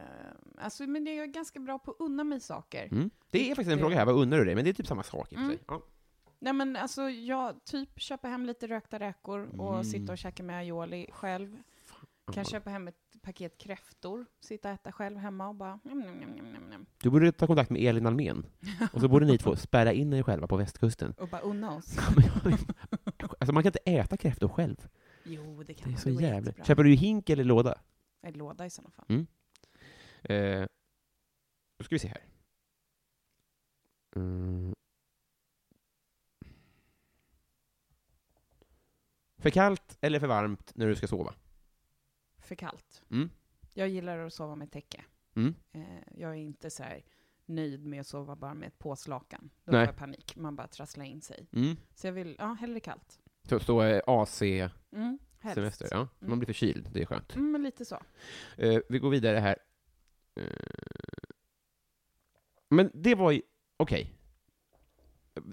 [0.59, 2.89] Alltså, men jag är ganska bra på att unna mig saker.
[2.93, 3.11] Mm.
[3.31, 4.55] Det är faktiskt en är- fråga här, vad unnar du dig?
[4.55, 5.57] Men det är typ samma sak i och för Mm.
[5.57, 5.65] sig.
[5.69, 5.83] Ja.
[6.39, 9.85] Nej men alltså, jag typ köper hem lite rökta räkor och Mm.
[9.85, 11.57] sitta och käka med aioli själv.
[12.35, 15.79] Kan köpa hem ett paket kräftor, sitta och äta själv hemma och bara...
[15.85, 16.87] Mm, mm, mm, mm, mm.
[17.03, 18.47] Du borde ta kontakt med Elin Almen
[18.93, 21.15] och så borde ni två spärra in er själva på västkusten.
[21.19, 21.99] Och bara unna oss.
[23.39, 24.89] alltså man kan inte äta kräftor själv.
[25.25, 26.01] Jo, det Det kan är man.
[26.01, 26.47] så går jävligt.
[26.47, 26.65] jättebra.
[26.65, 27.75] Köper du hink eller låda?
[28.25, 29.07] En låda i sådana fall.
[29.09, 29.27] Mm.
[30.23, 30.67] Eh,
[31.79, 32.25] då ska vi se här.
[34.17, 34.75] Mm.
[39.39, 41.35] För kallt eller för varmt när du ska sova?
[42.39, 43.03] För kallt.
[43.11, 43.31] Mm.
[43.75, 45.05] Jag gillar att sova med täcke.
[45.35, 45.55] Mm.
[45.73, 45.83] Eh,
[46.15, 47.05] jag är inte så här
[47.47, 49.51] nöjd med att sova bara med ett påslakan.
[49.65, 49.87] Då Nej.
[49.87, 50.37] får jag panik.
[50.37, 51.49] Man bara trasslar in sig.
[51.53, 51.77] Mm.
[51.95, 53.21] Så jag vill, ja, hellre kallt.
[53.49, 55.83] Så, så eh, AC-semester, Mm, helst.
[55.91, 56.09] ja.
[56.19, 56.39] Man Mm.
[56.39, 57.35] blir förkyld, det är skönt.
[57.37, 57.99] Mm, men lite så.
[58.59, 59.57] Eh, vi går vidare här.
[60.41, 60.47] Eh,
[62.71, 63.43] men det var ju,
[63.77, 64.13] okej.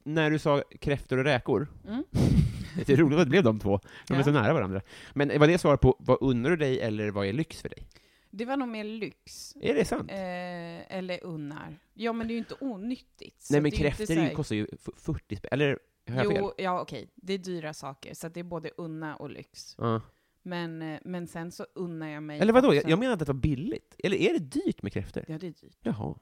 [0.03, 2.03] När du sa kräftor och räkor, Mm.
[2.85, 4.23] det är roligt att det blev de två, de är Ja.
[4.23, 4.81] så nära varandra.
[5.13, 7.87] Men var det svar på vad unnar du dig eller vad är lyx för dig?
[8.33, 9.55] Det var nog mer lyx.
[9.61, 10.11] Är det sant?
[10.11, 11.79] Eh, eller unnar.
[11.93, 13.41] Ja, men det är ju inte onyttigt.
[13.41, 15.49] så Nej men det är ju inte kräftor så här- kostar ju f- 40 spänn,
[15.51, 15.79] eller
[16.11, 16.41] har jag fel?
[16.41, 17.09] Jo, ja okej.
[17.15, 19.75] Det är dyra saker, så att det är både unna och lyx.
[19.77, 20.01] Ja.
[20.43, 23.19] Men, eh, men sen så unnar jag mig Eller vadå, också- jag, jag menar att
[23.19, 23.95] det var billigt.
[24.03, 25.25] Eller är det dyrt med kräftor?
[25.27, 25.77] Ja, det är dyrt.
[25.81, 26.15] Jaha.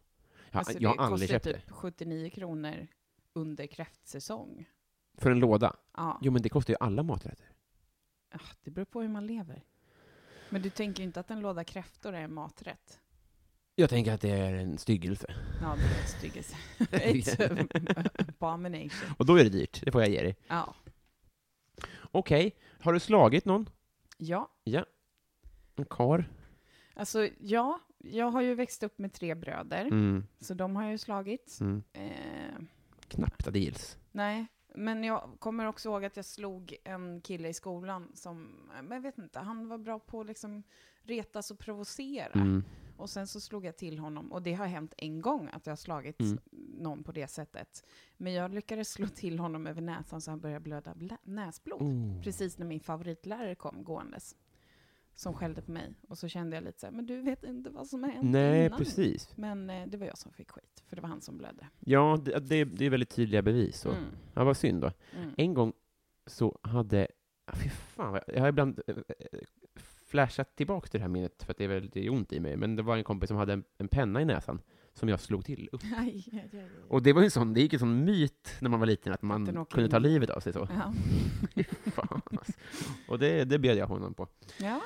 [0.52, 2.88] Ja, Alltså, jag det har aldrig kostar köpt typ 79 kronor
[3.34, 4.68] under kräftsäsong.
[5.14, 5.22] det.
[5.22, 5.76] För en låda?
[5.98, 7.46] Ja, Jo men det kostar ju alla maträtter.
[8.32, 9.64] Ah, det beror på hur man lever.
[10.50, 13.00] Men du tänker ju inte att en låda kräftor är en maträtt?
[13.80, 15.36] Jag tänker att det är en styggelse.
[15.62, 16.56] Ja, det är ett styggelse.
[16.80, 19.14] It's abomination.
[19.18, 20.36] Och då är det dyrt, det får jag ge dig.
[20.48, 20.76] Ja.
[22.12, 23.70] Okej, har du slagit någon?
[24.18, 24.50] Ja,
[25.76, 26.30] En kar?
[26.94, 30.24] alltså ja, jag har ju växt upp med tre bröder, Mm.
[30.40, 31.58] så de har jag ju slagit.
[31.62, 31.84] Mm.
[31.94, 32.62] Eh,
[33.08, 33.98] Knappt gills.
[34.12, 38.92] nej, men jag kommer också ihåg att jag slog en kille i skolan som, men
[38.92, 40.64] jag vet inte, han var bra på att liksom
[41.04, 42.32] retas och provocera.
[42.34, 42.64] Mm.
[43.00, 45.72] Och sen så slog jag till honom, och det har hänt en gång att jag
[45.72, 46.40] har slagit Mm.
[46.78, 47.84] någon på det sättet.
[48.18, 51.82] Men jag lyckades slå till honom över näsan så han började blöda blä- näsblod.
[51.82, 52.22] Oh.
[52.24, 54.36] Precis när min favoritlärare kom gåendes.
[55.16, 55.94] Som skällde på mig.
[56.08, 58.32] Och så kände jag lite så här, men du vet inte vad som har hänt
[58.32, 58.78] Nej, innan.
[58.78, 59.38] precis.
[59.38, 61.68] Men eh, det var jag som fick skit, för det var han som blödde.
[61.80, 63.80] Ja, det, det, det är väldigt tydliga bevis.
[63.80, 63.90] Så.
[63.90, 64.04] Mm.
[64.34, 64.92] Ja, vad synd då.
[65.18, 65.34] Mm.
[65.38, 65.74] En gång
[66.26, 67.08] så hade,
[67.46, 69.40] ah, fy fan, jag har ibland eh, eh,
[70.10, 72.76] flashat tillbaka till det här minnet för att det är väldigt ont i mig, men
[72.76, 74.62] det var en kompis som hade en, en penna i näsan
[74.94, 75.82] som jag slog till upp.
[75.98, 76.70] Aj, aj, aj.
[76.88, 79.22] Och det var ju sån, det gick en sån myt när man var liten att
[79.22, 80.68] man kunde ta livet av sig så.
[80.72, 80.94] Ja.
[81.92, 82.54] Fan, alltså.
[83.08, 84.28] Och det, det bjöd jag honom på.
[84.60, 84.82] ja.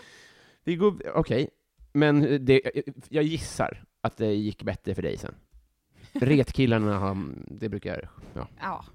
[0.65, 1.49] Går, okej,
[1.93, 2.61] men det,
[3.09, 5.35] jag gissar att det gick bättre för dig sen.
[6.13, 8.85] Retkillarna, han, det brukar, ja, Ja,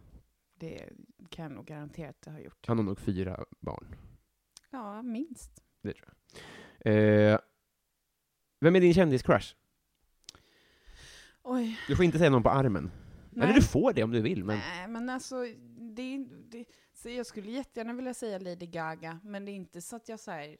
[0.60, 0.88] det
[1.30, 2.64] kan jag nog garantera att det har gjort.
[2.66, 3.94] han har nog fyra barn.
[4.70, 5.62] Ja, minst.
[5.82, 6.14] Det tror jag.
[6.80, 7.38] Eh,
[8.60, 9.54] vem är din kändiscrush?
[11.42, 11.80] Oj.
[11.88, 12.90] Du får inte säga någon på armen.
[13.36, 14.58] Eller du får det om du vill, men...
[14.58, 15.36] Nej, men alltså,
[15.96, 16.64] det, det,
[16.94, 20.20] så jag skulle jättegärna vilja säga Lady Gaga, men det är inte så att jag
[20.20, 20.58] säger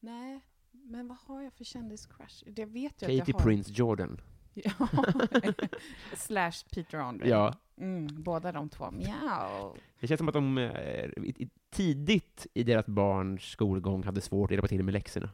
[0.00, 0.40] nej,
[0.70, 2.44] men vad har jag för kändiscrush?
[2.46, 3.44] Det vet jag att Katie jag har.
[3.44, 4.20] Prince Jordan.
[4.54, 4.88] Ja.
[6.16, 7.28] Slash Peter Andre.
[7.28, 7.54] Ja.
[7.76, 8.90] Mm, båda de två.
[8.90, 9.76] Mjau.
[10.00, 11.10] Det känns som att de eh,
[11.70, 15.30] tidigt i deras barns skolgång hade svårt att hjälpa till med läxorna.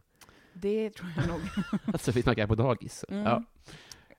[0.53, 1.41] Det tror jag nog.
[1.87, 3.05] Alltså, vi snackar på dagis.
[3.09, 3.23] Mm.
[3.25, 3.43] Ja.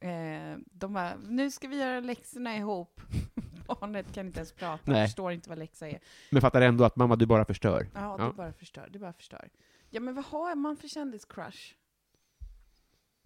[0.08, 3.02] Eh, de bara, nu ska vi göra läxorna ihop.
[3.68, 5.08] Barnet kan inte ens prata, Nej.
[5.08, 6.00] förstår inte vad läxa är.
[6.30, 7.88] Men fattar ändå att mamma, du bara förstör.
[7.94, 8.26] Ja, Ja.
[8.26, 9.50] du bara förstör, du bara förstör.
[9.90, 11.76] Ja, men vad har man för kändiscrush?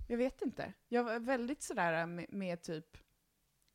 [0.07, 0.73] Jag vet inte.
[0.87, 2.97] Jag var väldigt sådär med, med typ,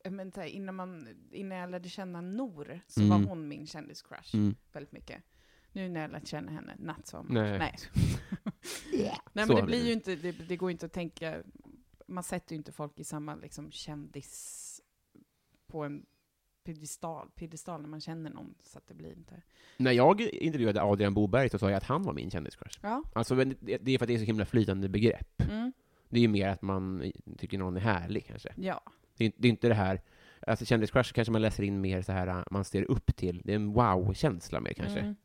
[0.09, 3.09] men, så här, innan, man, innan jag lärde känna Nor, så Mm.
[3.09, 4.55] var hon min kändiscrush Mm.
[4.71, 5.23] väldigt mycket.
[5.71, 7.31] Nu när jag lärt känna henne, not so much.
[7.33, 7.59] Nej.
[7.59, 7.75] Nej.
[9.33, 11.43] Nej, Så men det blir det ju inte, det, det går inte att tänka,
[12.07, 14.81] man sätter ju inte folk i samma liksom kändis
[15.67, 16.05] på en
[16.65, 19.41] piedestal, piedestal när man känner någon, så att det blir inte...
[19.77, 22.79] När jag intervjuade Adrian Boberg så sa jag att han var min kändiscrush.
[22.81, 23.03] Ja.
[23.15, 25.41] Alltså, men det det är för att det är så himla flytande begrepp.
[25.49, 25.73] Mm.
[26.09, 28.53] Det är ju mer att man tycker någon är härlig, kanske.
[28.57, 28.83] Ja.
[29.17, 30.01] Det är, det är inte det här,
[30.47, 33.51] alltså kändiscrush kanske man läser in mer så här, äh, man ser upp till, det
[33.51, 34.99] är en wow-känsla mer kanske.
[34.99, 35.15] Mm.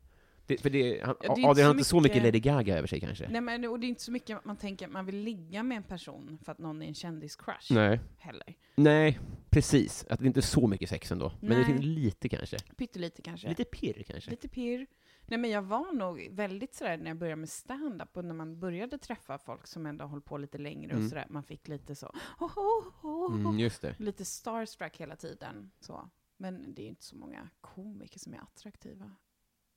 [0.47, 2.87] Det, för det, han, Ja, det inte Adrian har inte så mycket Lady Gaga över
[2.87, 3.29] sig kanske.
[3.29, 5.77] Nej, men, och det är inte så mycket man tänker att man vill ligga med
[5.77, 7.99] en person för att någon är en kändiscrush Nej.
[8.17, 8.55] heller.
[8.75, 9.19] Nej,
[9.49, 10.05] precis.
[10.09, 11.31] Att det inte är så mycket sex ändå.
[11.39, 11.65] Men det Nej.
[11.65, 12.57] finns lite kanske.
[12.77, 13.49] Pyttelite kanske.
[13.49, 14.31] Lite pirr kanske.
[14.31, 14.87] Lite pirr.
[15.29, 18.59] Nej, men jag var nog väldigt sådär när jag började med stand-up och när man
[18.59, 21.03] började träffa folk som ändå håller på lite längre Mm.
[21.03, 22.07] och sådär, man fick lite så,
[22.39, 23.95] oh, oh, oh, Mm, just det.
[23.99, 25.71] lite starstruck hela tiden.
[25.79, 26.09] Så.
[26.37, 29.11] Men det är inte så många komiker som är attraktiva.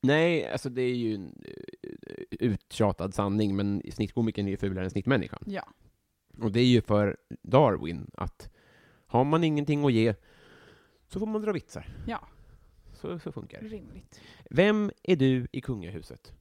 [0.03, 4.91] Nej, alltså det är ju en eh, uttjatad sanning, men snittkomikern är ju fulare än
[4.91, 5.43] snittmänniskan.
[5.47, 5.69] Ja.
[6.39, 8.51] Och det är ju för Darwin att
[9.07, 10.15] har man ingenting att ge
[11.09, 11.89] så får man dra vitsar.
[12.07, 12.29] Ja.
[13.01, 13.69] Så, så funkar det.
[13.69, 14.21] Rimligt.
[14.51, 16.33] Vem är du i kungahuset?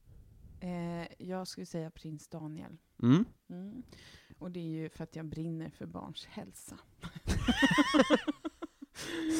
[0.60, 2.76] Eh, jag skulle säga prins Daniel.
[3.02, 3.24] Mm?
[3.50, 3.82] Mm.
[4.38, 6.78] Och det är ju för att jag brinner för barns hälsa.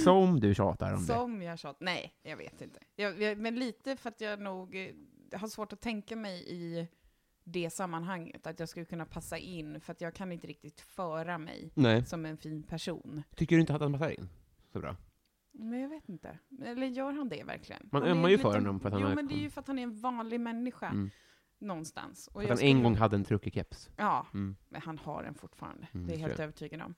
[0.05, 1.15] Som du tjatar om det.
[1.15, 1.85] Som jag tjatar.
[1.85, 2.81] Nej, jag vet inte.
[2.97, 4.95] Jag, jag, men lite för att jag nog eh,
[5.39, 6.89] har svårt att tänka mig i
[7.45, 11.39] det sammanhanget, att jag skulle kunna passa in, för att jag kan inte riktigt föra
[11.39, 12.07] mig Nej.
[12.07, 13.23] som en fin person.
[13.35, 14.29] Tycker du inte att han passar in
[14.73, 14.97] så bra?
[15.53, 16.39] Men jag vet inte.
[16.65, 17.89] Eller gör han det verkligen?
[17.93, 19.39] Man Han är ömmar ju för honom för att han Jo, har- men det är
[19.39, 21.11] ju för att han är en vanlig människa Mm.
[21.59, 22.29] någonstans.
[22.29, 23.91] Och Att han skulle- en gång hade en truckig keps.
[23.97, 24.57] Ja, Mm.
[24.69, 25.89] men han har den fortfarande.
[25.93, 26.95] Mm, det är jag helt övertygad om.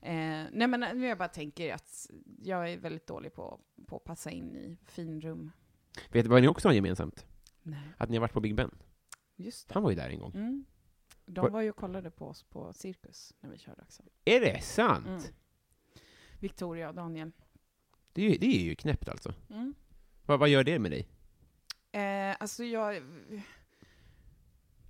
[0.00, 2.10] Eh, nej, men nu jag bara tänker att
[2.42, 5.50] jag är väldigt dålig på, på att passa in i finrum.
[6.10, 7.26] Vet du vad ni också har gemensamt?
[7.62, 8.70] Nej, Att ni har varit på Big Ben.
[9.36, 9.74] just det.
[9.74, 10.32] Han var ju där en gång.
[10.34, 10.64] Mm.
[11.26, 14.02] De Var- var ju och kollade på oss på Cirkus när vi körde också.
[14.24, 15.06] Är det sant?
[15.06, 15.20] Mm.
[16.40, 17.32] Victoria och Daniel.
[18.12, 19.34] Det, är, ju- det är ju knäppt alltså.
[19.50, 19.74] Mm.
[20.26, 21.08] Vad, vad gör det med dig?
[21.92, 23.02] Eh, alltså jag...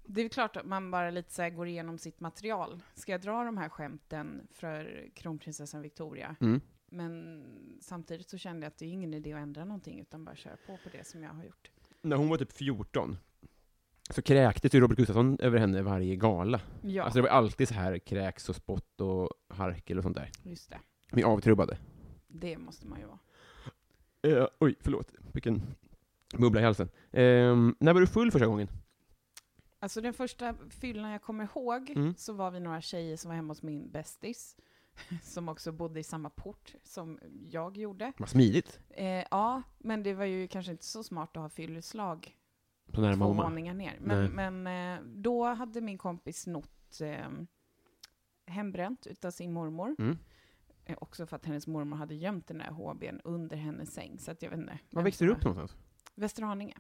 [0.05, 2.83] Det är klart att man bara lite så går igenom sitt material.
[2.95, 6.37] Ska jag dra de här skämten för kronprinsessan Victoria?
[6.41, 6.61] Mm.
[6.87, 7.45] Men
[7.81, 10.57] samtidigt så kände jag att det är ingen idé att ändra någonting, utan bara köra
[10.67, 11.71] på på det som jag har gjort.
[12.03, 13.17] När hon var typ 14,
[14.11, 16.61] så kräktes ju Robert Gustafsson över henne varje gala.
[16.83, 20.31] Ja, Alltså det var alltid så här kräks och spott och harkel och sånt där.
[20.43, 20.79] just det.
[21.13, 21.79] Vi avtrubbade.
[22.35, 23.19] Det måste man ju vara.
[24.23, 25.13] Eh, oj, förlåt.
[25.33, 25.63] Vilken
[26.39, 26.89] bubbla i halsen.
[27.13, 28.69] Ehm, när var du full första gången?
[29.79, 32.15] Alltså den första fyllan jag kommer ihåg, Mm.
[32.17, 34.57] så var vi några tjejer som var hemma hos min bästis,
[35.23, 37.19] som också bodde i samma port som
[37.51, 38.13] jag gjorde.
[38.19, 38.81] Vad smidigt.
[38.89, 42.37] Eh, ja, men det var ju kanske inte så smart att ha fylleslag
[42.95, 43.99] Så nära två våningar ner.
[44.01, 44.67] Men, men
[44.97, 47.29] eh, då hade min kompis snott eh,
[48.47, 49.97] hembränt utav sin mormor.
[49.99, 50.19] Mm.
[50.85, 54.19] Eh, också för att hennes mormor hade gömt den där HBn under hennes säng.
[54.19, 54.79] Så att jag vet inte.
[54.91, 55.77] Var växte du upp någonstans?
[56.15, 56.77] Västerhaninge.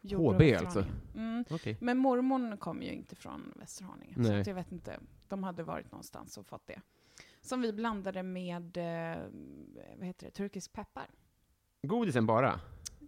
[0.00, 0.84] Jordbro HB alltså?
[1.14, 1.44] Mm.
[1.50, 1.76] Okej.
[1.80, 4.14] Men mormor kom ju inte från Västerhaninge.
[4.14, 4.40] Så Nej.
[4.40, 5.00] att jag vet inte.
[5.28, 6.80] De hade varit någonstans och fått det.
[7.40, 9.22] Som vi blandade med, eh,
[9.96, 11.10] vad heter det, turkisk peppar.
[11.82, 12.60] Godisen bara?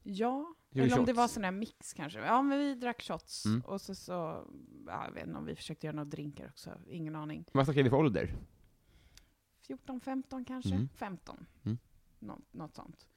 [0.03, 2.19] Ja, eller om det var sån här mix kanske.
[2.19, 3.45] Ja, men vi drack shots.
[3.45, 3.61] Mm.
[3.61, 4.13] Och så, så
[4.87, 6.71] ja, jag vet inte om vi försökte göra några drinkar också.
[6.89, 7.45] Ingen aning.
[7.53, 8.35] Vad snackar vi för ålder?
[9.67, 10.75] 14, 15 kanske?
[10.75, 10.89] Mm.
[10.89, 11.47] 15.
[11.65, 11.79] Mm.
[12.19, 13.09] Nå, något sånt.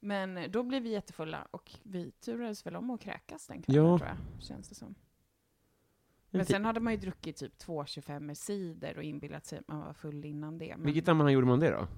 [0.00, 3.84] Men eh, då blev vi jättefulla och vi turades väl om att kräkas den kvällen
[3.86, 3.98] Ja.
[3.98, 4.42] tror jag.
[4.42, 4.94] Känns det som.
[6.30, 9.92] Men sen hade man ju druckit typ 2,25 cider och inbillat sig att man var
[9.92, 10.76] full innan det.
[10.76, 11.88] Men, Vilket sammanhang gjorde man det då?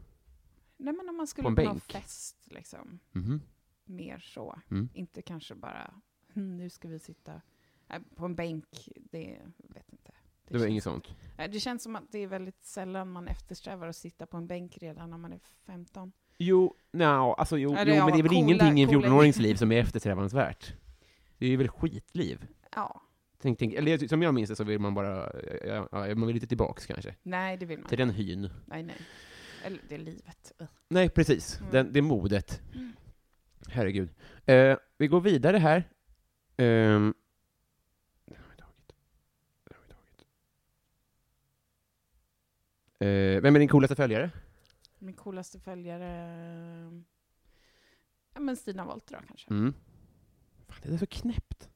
[0.77, 1.83] nej men om man skulle På en på, någon bänk?
[1.93, 2.99] fest liksom.
[3.13, 3.41] Mhm.
[3.85, 4.61] Mer så.
[4.71, 4.89] Mm.
[4.95, 5.95] Inte kanske bara,
[6.35, 7.41] "Hm, nu ska vi sitta
[7.87, 8.89] nej, på en bänk.
[9.11, 9.93] Det vet
[10.51, 10.55] inte.
[10.55, 11.15] Det var känns- inget sånt?
[11.39, 14.47] Nej, Det känns som att det är väldigt sällan man eftersträvar att sitta på en
[14.47, 16.13] bänk redan när man är 15.
[16.39, 18.89] Jo, no, alltså jo, Eller jo ja, men det är väl coola- ingenting i en
[18.89, 20.75] coola- 14-årings liv som är eftersträvansvärt?
[21.39, 22.47] Det är ju väl skitliv?
[22.75, 23.03] Ja,
[23.43, 25.33] Tänk, tänk, eller som jag minns det så vill man bara,
[25.67, 28.51] ja, ja, man vill lite tillbaks kanske, nej det vill man till den hyn.
[28.67, 28.97] Nej, nej.
[29.65, 30.53] Eller det är livet.
[30.89, 31.59] Nej, precis.
[31.61, 31.73] Mm.
[31.73, 32.63] Den, det modet.
[32.75, 32.93] Mm.
[33.69, 34.09] Herregud.
[34.47, 35.77] Eh, vi går vidare här.
[36.57, 37.15] Ehm.
[38.27, 38.93] den har vi tagit.
[39.65, 40.27] Den har vi tagit.
[43.01, 44.31] Eh, vem är din coolaste följare?
[44.99, 47.03] Min coolaste följare...
[48.35, 49.51] Ja, men Stina Wollter då kanske.
[49.51, 49.75] Mm.
[50.69, 51.69] Fan, det är så knäppt.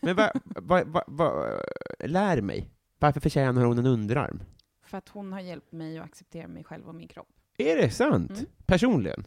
[0.00, 1.60] Men vad, vad, vad, vad,
[1.98, 2.70] lär mig.
[2.98, 4.42] Varför förtjänar hon en underarm?
[4.82, 7.28] För att hon har hjälpt mig att acceptera mig själv och min kropp.
[7.58, 8.30] Är det sant?
[8.30, 8.46] Mm.
[8.66, 9.26] Personligen?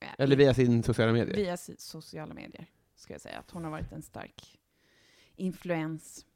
[0.00, 1.36] Eh, Eller via sin sociala medier?
[1.36, 2.66] Via sociala medier,
[2.96, 3.38] ska jag säga.
[3.38, 4.58] Att hon har varit en stark
[5.36, 6.26] influens.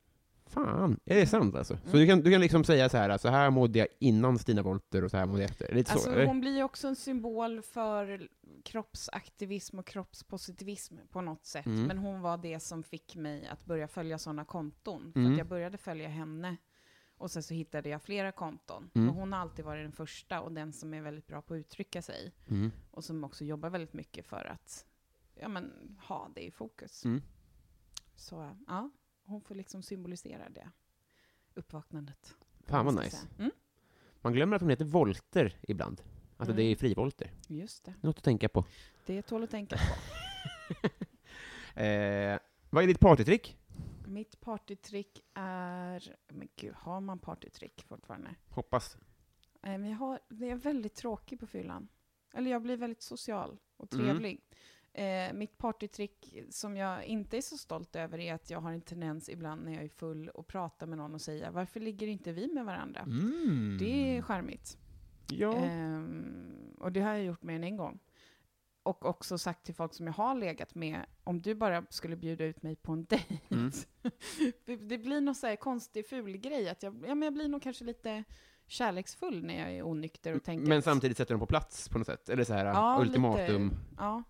[0.50, 1.76] Fan, är det sant alltså?
[1.76, 2.00] Så Mm.
[2.00, 5.04] du kan, du kan liksom säga så här, så här mådde jag innan Stina Wolter
[5.04, 5.74] och så här mådde jag efter?
[5.74, 6.26] Lite så, Alltså, eller?
[6.26, 8.28] hon blir ju också en symbol för
[8.64, 11.66] kroppsaktivism och kroppspositivism på något sätt.
[11.66, 11.84] Mm.
[11.86, 15.12] Men hon var det som fick mig att börja följa sådana konton.
[15.12, 15.32] För Mm.
[15.32, 16.56] att jag började följa henne
[17.16, 18.90] och sen så hittade jag flera konton.
[18.94, 19.08] Mm.
[19.08, 21.58] Och hon har alltid varit den första och den som är väldigt bra på att
[21.58, 22.32] uttrycka sig.
[22.50, 22.70] Mm.
[22.90, 24.86] Och som också jobbar väldigt mycket för att
[25.34, 25.72] ja, men,
[26.08, 27.04] ha det i fokus.
[27.04, 27.22] Mm.
[28.16, 28.90] Så ja,
[29.30, 30.70] hon får liksom symbolisera det
[31.54, 32.34] uppvaknandet.
[32.66, 33.26] Fan vad nice.
[33.38, 33.50] Mm,
[34.20, 36.02] Man glömmer att hon heter Volter ibland.
[36.36, 36.56] Alltså Mm.
[36.56, 37.30] det är frivolter.
[37.48, 37.94] just det.
[38.00, 38.64] Något att tänka på.
[39.06, 39.82] Det tål att tänka på.
[41.74, 42.38] Eh,
[42.70, 43.56] vad är ditt partytrick?
[44.06, 46.16] Mitt partytrick är...
[46.28, 48.34] Men gud, har man partytrick fortfarande?
[48.48, 48.96] Hoppas.
[49.62, 51.88] Eh, Men jag, har, jag är väldigt tråkig på fyllan.
[52.34, 54.06] Eller jag blir väldigt social och Mm.
[54.92, 58.80] Eh, mitt partytrick som jag inte är så stolt över är att jag har en
[58.80, 62.32] tendens ibland när jag är full att prata med någon och säga varför ligger inte
[62.32, 63.00] vi med varandra?
[63.00, 63.76] Mm.
[63.80, 64.78] Det är charmigt.
[65.28, 65.56] Ja.
[65.56, 67.98] Ehm, och det har jag gjort mer än en gång.
[68.82, 72.44] Och också sagt till folk som jag har legat med, om du bara skulle bjuda
[72.44, 73.38] ut mig på en dejt.
[73.48, 73.70] Mm.
[74.88, 77.62] det, blir någon så här konstig ful grej, att jag, ja, men jag blir nog
[77.62, 78.24] kanske lite
[78.66, 82.06] kärleksfull när jag är onykter och tänker Men samtidigt sätter de på plats på något
[82.06, 82.28] sätt?
[82.28, 83.64] Eller så här Ja, ultimatum?
[83.64, 83.76] lite.
[83.96, 84.22] Ja,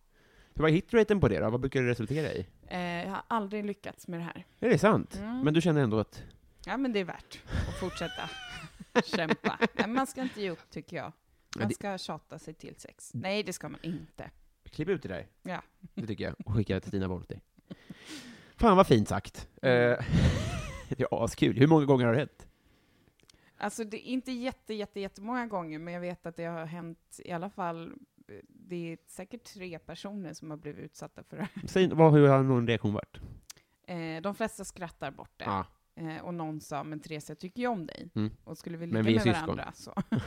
[0.61, 1.51] Vad är hitraten på det då?
[1.51, 2.47] Vad brukar det resultera i?
[2.67, 4.45] eh, jag har aldrig lyckats med det här.
[4.61, 5.17] Är det sant?
[5.19, 5.41] Mm.
[5.41, 6.23] Men du känner ändå att...
[6.67, 8.31] Ja, men det är värt att fortsätta
[9.05, 9.59] kämpa.
[9.75, 11.13] Men man ska inte ge upp, tycker jag.
[11.57, 13.11] Ja, Man ska tjata sig till sex.
[13.15, 14.31] Nej, det ska man inte.
[14.71, 15.27] Klipp ut det där.
[15.43, 15.63] Ja.
[15.95, 16.35] Det tycker jag.
[16.47, 17.41] Och skicka det till Stina Wolter.
[18.57, 19.49] Fan vad fint sagt.
[19.63, 19.71] Eh,
[20.89, 21.57] det är askul.
[21.59, 22.47] Hur många gånger har det hänt?
[23.59, 27.21] Alltså, det är inte jätte, jätte, jättemånga gånger, men jag vet att det har hänt
[27.25, 27.93] i alla fall,
[28.49, 31.67] det är säkert tre personer som har blivit utsatta för det här.
[31.67, 33.21] Säg, vad, hur har någon reaktion varit?
[33.87, 35.45] Eh, de flesta skrattar bort det.
[35.45, 35.67] Ja.
[35.95, 38.11] Eh, och någon sa, men Therese, jag tycker ju om dig.
[38.15, 38.31] Mm.
[38.45, 39.57] Och skulle vi Men ligga vi med syskon.
[39.57, 39.95] varandra så...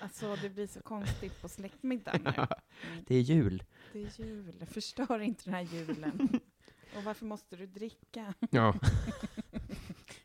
[0.00, 2.46] alltså, det blir så konstigt på släktmiddagen nu.
[2.92, 3.04] Mm.
[3.06, 3.62] Det är jul.
[3.92, 6.28] Det är jul, förstör inte den här julen.
[6.96, 8.34] Och varför måste du dricka?
[8.50, 8.74] Ja,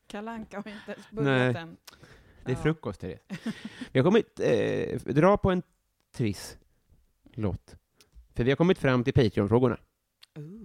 [0.08, 1.78] Kalle Anka har inte ens börjat än.
[2.46, 3.20] det är frukost, Therese.
[3.92, 4.40] Vi har kommit...
[4.40, 5.62] Eh, dra på en
[6.14, 6.58] triss
[7.34, 7.76] låt.
[8.36, 9.78] För vi har kommit fram till Patreon-frågorna.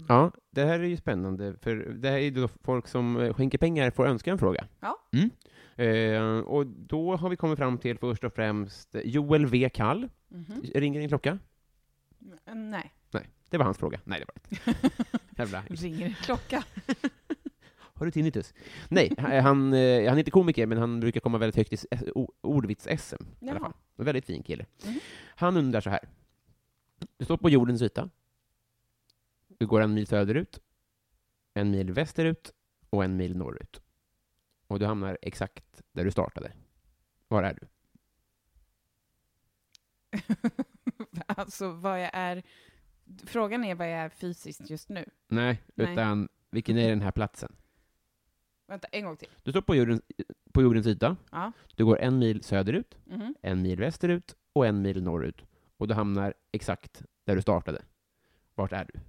[0.09, 3.35] Ja, det här är ju spännande, för det här är ju då folk som eh,
[3.35, 4.67] skänker pengar får önska en fråga.
[4.81, 4.99] Ja.
[5.13, 5.31] Mm.
[5.77, 9.71] Eh, och då har vi kommit fram till först och främst Joel V.
[9.75, 10.09] Kall.
[10.29, 10.63] Mhm.
[10.75, 11.39] Ringer din klocka?
[12.47, 14.01] Mm, Nej, Nej, det var hans fråga.
[14.05, 15.65] Nej, det var det inte.
[15.85, 16.65] Ringer en klocka.
[17.95, 18.55] Har du tinnitus?
[18.89, 21.77] Nej, han, han eh, han är inte komiker, men han brukar komma väldigt högt i
[22.15, 23.25] o- ordvits-SM.
[23.99, 24.67] En väldigt fin kille.
[24.85, 25.01] Mhm.
[25.37, 26.09] Han undrar så här.
[27.17, 28.11] Du står på jordens yta.
[29.49, 30.61] Du går en mil söderut,
[31.55, 32.53] en mil västerut
[32.91, 33.81] och en mil norrut.
[34.67, 36.53] Och du hamnar exakt där du startade.
[37.29, 37.69] Var är du?
[41.27, 42.43] alltså vad jag är...
[43.27, 45.05] Frågan är vad jag är fysiskt just nu.
[45.29, 45.93] Nej, Nej.
[45.93, 47.57] utan vilken är den här platsen?
[48.69, 49.29] Vänta, en gång till.
[49.43, 50.03] Du står på jordens,
[50.53, 51.17] på jordens yta.
[51.31, 51.53] Ja.
[51.77, 53.35] Du går en mil söderut, Mhm.
[53.43, 55.45] en mil västerut och en mil norrut.
[55.77, 57.83] Och du hamnar exakt där du startade.
[58.55, 59.01] Vart är du?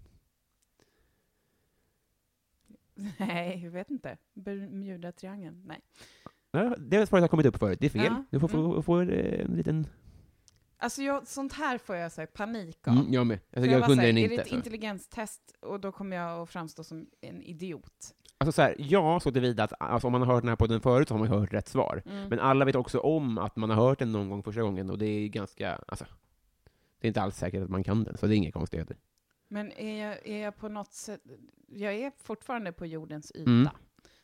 [3.18, 4.18] Nej, jag vet inte.
[4.34, 5.62] Bermuda-triangeln?
[5.66, 5.80] Nej.
[6.51, 8.03] Ja, det svaret har kommit upp förut, det är fel.
[8.05, 8.84] Ja, Du får, få mm.
[8.84, 9.88] få eh, en liten...
[10.78, 12.93] Alltså jag, sånt här får jag så här, panik av.
[12.93, 13.39] Mm, jag med.
[13.49, 14.43] För Alltså, jag bara kunde så här, den Är det inte.
[14.43, 18.16] ett intelligenstest och då kommer jag att framstå som en idiot?
[18.41, 20.81] Alltså så här, ja, så tillvida att alltså, om man har hört den här podden
[20.81, 22.01] förut så har man hört rätt svar.
[22.05, 22.29] Mm.
[22.29, 24.97] Men alla vet också om att man har hört den någon gång första gången och
[24.97, 26.05] det är ganska, alltså,
[26.99, 28.97] det är inte alls säkert att man kan den, så det är inga konstigheter.
[29.47, 31.21] Men är jag, är jag på något sätt...
[31.67, 33.51] Jag är fortfarande på jordens yta.
[33.51, 33.69] Mm.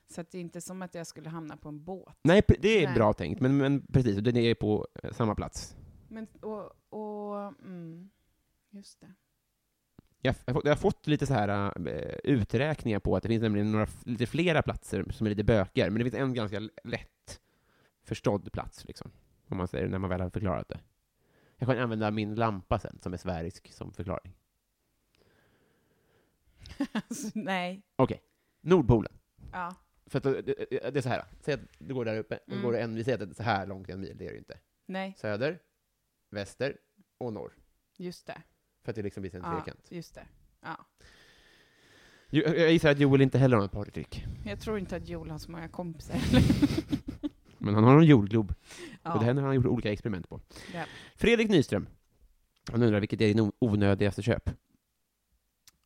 [0.07, 2.18] Så att det är inte som att jag skulle hamna på en båt.
[2.24, 2.95] Nej, det är Nej.
[2.95, 5.76] bra tänkt, men, men precis, den är på eh, samma plats.
[6.07, 8.09] Men, och, och, mm,
[8.70, 9.13] just det.
[10.22, 11.47] Jag, jag, har fått- lite så här
[11.88, 15.89] äh, uträkningar på att det finns nämligen några, lite flera platser som är lite bökigare,
[15.89, 17.41] men det finns en ganska lätt
[18.03, 19.11] förstådd plats, liksom,
[19.47, 20.80] om man säger när man väl har förklarat det.
[21.57, 24.34] Jag kan använda min lampa sen, som är sfärisk, som förklaring.
[26.91, 27.82] alltså, nej.
[28.61, 29.13] Nordpolen.
[29.51, 29.76] Ja.
[30.05, 32.61] För att det, det, det är så här, säg att du går där uppe, Mm.
[32.63, 34.34] går en, vi säger att det är så här långt en mil, det är det
[34.34, 34.57] ju inte.
[34.86, 35.59] Nej, Söder,
[36.30, 36.78] väster
[37.18, 37.53] och norr.
[37.97, 38.41] just det.
[38.86, 39.88] För att det liksom blir en Ja, fyrkant.
[39.92, 40.28] just det.
[40.62, 40.86] Ja.
[42.30, 44.26] Jo, Jag gissar att Joel inte heller har något partytrick.
[44.46, 46.16] Jag tror inte att Joel har så många kompisar.
[47.58, 48.54] Men han har en jordglob.
[49.04, 49.14] ja.
[49.14, 50.42] Och det här har han gjort olika experiment på.
[50.74, 50.86] Ja.
[51.16, 51.88] Fredrik Nyström.
[52.72, 54.50] Han undrar vilket är din o- onödigaste köp?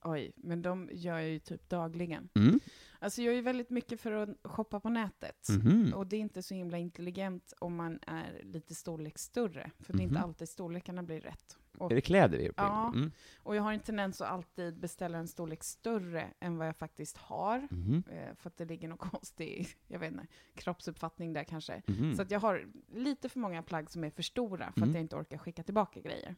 [0.04, 2.30] Oj, men de gör jag ju typ dagligen.
[2.36, 2.60] Mm.
[3.00, 5.48] Alltså jag gör ju väldigt mycket för att shoppa på nätet.
[5.50, 5.94] Mhm.
[5.94, 9.72] Och det är inte så himla intelligent om man är lite storlek större.
[9.80, 10.24] För det är inte Mhm.
[10.24, 11.58] alltid storlekarna blir rätt.
[11.80, 12.64] Och, Är det kläder vi är på?
[12.64, 12.88] Ja.
[12.96, 13.12] Mm.
[13.38, 17.18] och jag har en tendens att alltid beställa en storlek större än vad jag faktiskt
[17.18, 17.68] har.
[17.72, 18.04] Mhm.
[18.12, 21.82] Eh, för att det ligger någon konstig, jag vet inte, kroppsuppfattning där kanske.
[21.88, 22.16] Mhm.
[22.16, 24.90] Så att jag har lite för många plagg som är för stora för Mm.
[24.90, 26.36] att jag inte orkar skicka tillbaka grejer.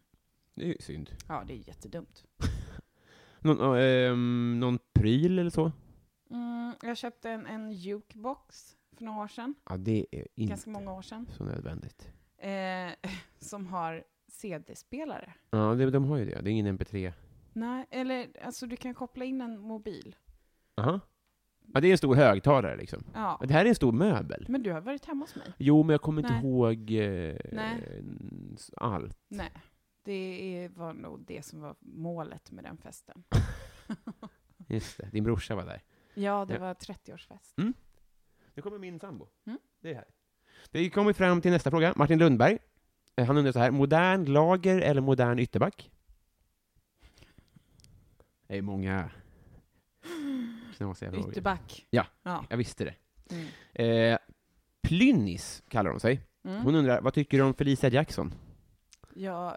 [0.55, 1.11] Det är ju synd.
[1.27, 2.23] Ja, det är jättedumt.
[3.39, 5.71] Någon, ehm, någon pryl eller så?
[6.29, 9.55] Mm, jag köpte en, en jukebox för några år sedan.
[9.69, 11.27] Ja, det är inte Ganska många år sedan.
[11.37, 12.09] så nödvändigt.
[12.37, 15.33] Eh, som har CD-spelare.
[15.49, 16.41] Ja, det, de har ju det.
[16.41, 17.13] Det är ingen MP3.
[17.53, 20.15] Nej, eller alltså du kan koppla in en mobil.
[20.77, 20.99] Aha.
[21.73, 23.03] Ja, det är en stor högtalare liksom.
[23.13, 23.41] Ja.
[23.47, 24.45] Det här är en stor möbel.
[24.49, 25.53] Men du har varit hemma hos mig?
[25.57, 26.41] Jo, men jag kommer inte Nej.
[26.43, 28.03] ihåg eh, Nej.
[28.77, 29.17] allt.
[29.27, 29.51] Nej.
[30.03, 33.23] Det var nog det som var målet med den festen.
[34.67, 35.81] Just det, din brorsa var där.
[36.13, 36.59] Ja, det Ja.
[36.59, 37.73] var 30-årsfest.
[38.53, 39.27] Nu kommer min sambo.
[39.45, 39.59] Mm.
[39.81, 40.07] Det är här.
[40.71, 41.93] Vi kommer fram till nästa fråga.
[41.95, 42.57] Martin Lundberg.
[43.15, 45.91] Eh, Han undrar så här, modern lager eller modern ytterback?
[48.47, 49.09] Det är många
[50.77, 51.31] knasiga frågor.
[51.31, 51.87] Ytterback.
[51.89, 52.05] Ja.
[52.23, 52.45] ja.
[52.49, 52.95] Jag visste det.
[53.35, 53.47] Mm.
[54.13, 54.19] Eh,
[54.81, 56.21] Plynnis kallar hon sig.
[56.43, 56.61] Mm.
[56.61, 58.33] Hon undrar, vad tycker du om Felicia Jackson?
[59.13, 59.55] Jag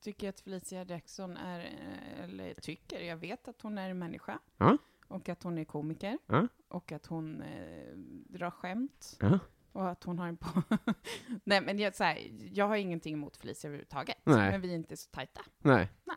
[0.00, 4.38] tycker att Felicia Jackson är, eh, eller tycker, jag vet att hon är en människa.
[4.58, 4.78] Ja.
[5.08, 6.18] Och att hon är komiker.
[6.26, 6.48] Ja.
[6.68, 7.96] Och att hon eh,
[8.28, 9.16] drar skämt.
[9.20, 9.38] Ja.
[9.72, 10.62] Och att hon har en på...
[11.44, 12.18] Nej, men jag, så här,
[12.52, 14.16] jag har ingenting emot Felicia överhuvudtaget.
[14.24, 14.50] Nej.
[14.50, 15.40] Men vi är inte så tajta.
[15.58, 15.88] Nej.
[16.04, 16.16] Nej.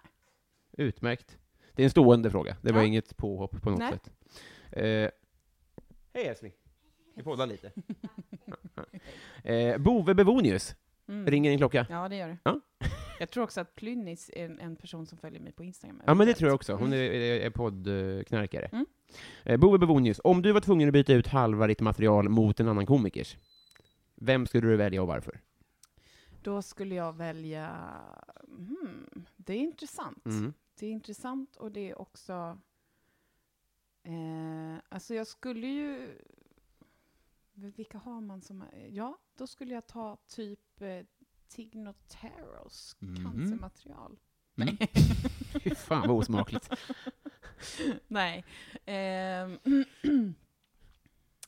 [0.88, 1.38] Utmärkt.
[1.74, 2.58] Det är en stående fråga.
[2.62, 2.86] Det var Ja.
[2.88, 3.91] inget påhopp på något Nej.
[3.91, 4.10] sätt.
[4.72, 4.84] Eh,
[6.14, 6.51] Hej älskling.
[7.16, 7.72] Vi poddar lite.
[9.43, 10.76] eh, Bove Bevonius.
[11.08, 11.28] Mm.
[11.28, 11.86] Ringer din klocka?
[11.89, 12.38] Ja, det gör det.
[12.43, 12.60] Ja.
[13.20, 16.01] Jag tror också att Plynnis är en, en person som följer mig på Instagram.
[16.06, 16.74] Ja, men det tror jag också.
[16.74, 17.22] Hon är, Mm.
[17.22, 18.66] är, är poddknarkare.
[18.66, 18.86] Mm.
[19.45, 22.68] Eh, Bove Bevonius, om du var tvungen att byta ut halva ditt material mot en
[22.68, 23.38] annan komikers,
[24.16, 25.39] vem skulle du välja och varför?
[26.41, 27.76] Då skulle jag välja...
[28.47, 30.26] Hmm, det är intressant.
[30.26, 30.53] Mm.
[30.80, 32.57] Det är intressant och det är också...
[34.03, 36.18] Eh, alltså jag skulle ju...
[37.53, 38.64] Vilka har man som...
[38.89, 41.05] Ja, då skulle jag ta typ eh,
[41.47, 43.16] Tignotaros Mhm.
[43.26, 44.20] cancermaterial.
[44.55, 44.78] Mm.
[44.80, 44.88] Nej.
[45.64, 46.70] Fy fan vad osmakligt.
[48.07, 48.45] Nej.
[48.86, 49.57] Ehm,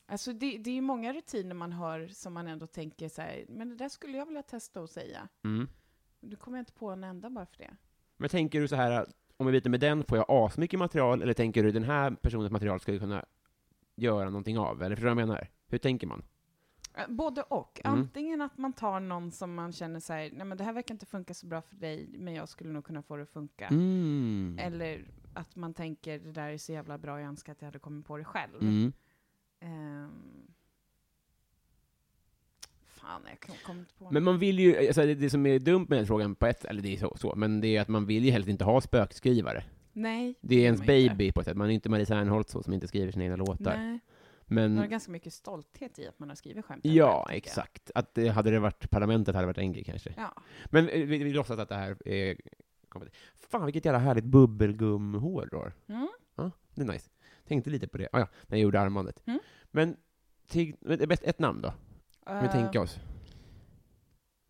[0.05, 3.45] alltså det, det är ju många rutiner man hör som man ändå tänker så här,
[3.49, 5.27] men det där skulle jag vilja testa och säga.
[5.43, 5.67] Mm.
[6.19, 7.71] Nu kommer jag inte på en enda bara för det.
[8.17, 9.05] Men tänker du så här,
[9.37, 12.51] om jag byter med den får jag asmycket material, eller tänker du den här personens
[12.51, 13.25] material ska jag kunna
[13.95, 14.83] göra någonting av?
[14.83, 15.47] Eller förstår du vad jag menar?
[15.67, 16.23] Hur tänker man?
[16.93, 17.81] Eh, Både och.
[17.83, 17.99] Mm.
[17.99, 20.95] Antingen att man tar någon som man känner så här, nej men det här verkar
[20.95, 23.67] inte funka så bra för dig, men jag skulle nog kunna få det att funka.
[23.67, 24.57] Mm.
[24.61, 25.05] Eller
[25.35, 28.05] att man tänker, det där är så jävla bra, jag önskar att jag hade kommit
[28.05, 28.61] på det själv.
[28.61, 28.93] Mm.
[32.85, 35.59] Fan, jag kom- kommer inte på Men man vill ju, alltså det, det som är
[35.59, 37.87] dumt med den frågan på ett, eller det är så, så, men det är att
[37.87, 39.63] man vill ju helst inte ha spökskrivare.
[39.93, 40.35] Nej.
[40.41, 42.87] Det är ens baby på ett sätt, man är inte Marie Serneholt så, som inte
[42.87, 43.77] skriver sina egna låtar.
[43.77, 43.99] Nej.
[44.47, 46.85] Man har Men, ganska mycket stolthet i att man har skrivit skämt.
[46.85, 47.37] ja, jag.
[47.37, 47.91] exakt.
[47.95, 50.13] Att det, hade det varit parlamentet hade det varit en grej kanske.
[50.17, 50.33] Ja.
[50.65, 52.35] Men eh, vi, vi låtsas att det här är...
[52.99, 55.73] kommer- Fan, vilket jävla härligt bubbelgumhår du har.
[55.87, 56.07] Mm.
[56.35, 57.09] Ja, det är nice.
[57.47, 59.23] Tänkte lite på det, ah, ja, när jag gjorde armbandet.
[59.27, 59.39] Mm.
[59.71, 59.97] Men,
[60.47, 60.75] till,
[61.21, 61.73] ett namn då?
[62.25, 62.99] Kan vi Eh, tänka oss?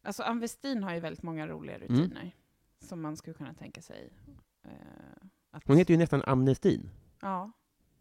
[0.04, 1.88] Alltså, Westin har ju väldigt många roliga Mm.
[1.88, 2.32] rutiner
[2.80, 4.10] som man skulle kunna tänka sig.
[4.64, 4.72] eh,
[5.52, 6.90] att, Hon heter ju nästan Amnestin.
[7.22, 7.52] Ja,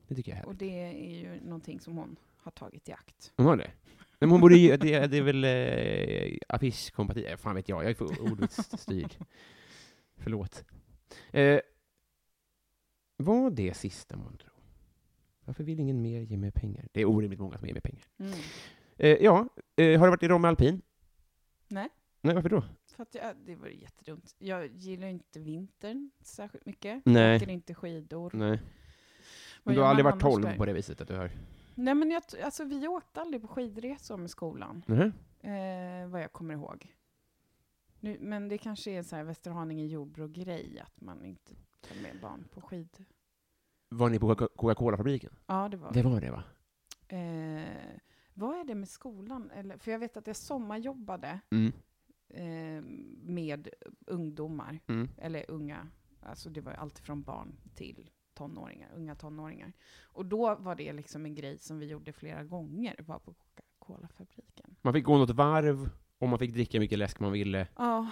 [0.09, 3.33] Det tycker jag är och det är ju någonting som hon har tagit i akt.
[3.37, 3.71] Hon har det?
[4.19, 7.41] Men hon borde ju, det, det är väl eh, affischkompatibelt?
[7.41, 9.15] Fan vet jag, jag är för ordvitsstyrd.
[10.25, 10.65] Förlåt.
[11.33, 11.61] Eh,
[13.17, 14.51] var det sista månntro?
[15.45, 16.89] Varför vill ingen mer ge mig pengar?
[16.93, 18.05] Det är orimligt många som ger mig pengar.
[18.19, 18.33] Mm.
[18.97, 20.83] Eh, ja, eh, har du varit i Romme Alpin?
[21.69, 21.89] Nej.
[22.21, 22.65] Nej, varför då?
[22.97, 24.35] För att jag, det var jättedumt.
[24.39, 27.03] Jag gillar inte vintern särskilt mycket.
[27.05, 27.23] Nej.
[27.23, 28.31] Jag åker inte skidor.
[28.35, 28.61] Nej.
[29.63, 30.57] Men du har aldrig man varit annars 12 där?
[30.57, 31.31] på det viset att du har...
[31.75, 35.13] Nej, men jag, alltså, vi åkte aldrig på skidresor med skolan, Mhm.
[35.41, 36.93] eh, vad jag kommer ihåg.
[38.05, 42.21] Nu, men det kanske är en sån här Västerhaninge Jordbro-grej, att man inte tar med
[42.21, 43.05] barn på skid.
[43.89, 45.33] Var ni på Coca- Coca-Cola-fabriken?
[45.47, 46.43] Ja, det var Det var det, va?
[47.09, 47.99] Eh,
[48.35, 49.51] vad är det med skolan?
[49.51, 51.73] Eller, för jag vet att jag sommarjobbade Mm.
[52.29, 52.83] eh,
[53.23, 53.69] med
[54.07, 55.09] ungdomar, Mm.
[55.19, 55.89] eller unga,
[56.23, 59.73] alltså det var allt från barn till tonåringar, unga tonåringar.
[60.03, 64.77] Och då var det liksom en grej som vi gjorde flera gånger, var på Coca-Cola-fabriken.
[64.83, 65.91] Man fick gå något varv,
[66.25, 67.67] och man fick dricka mycket läsk man ville.
[67.77, 68.11] Ja,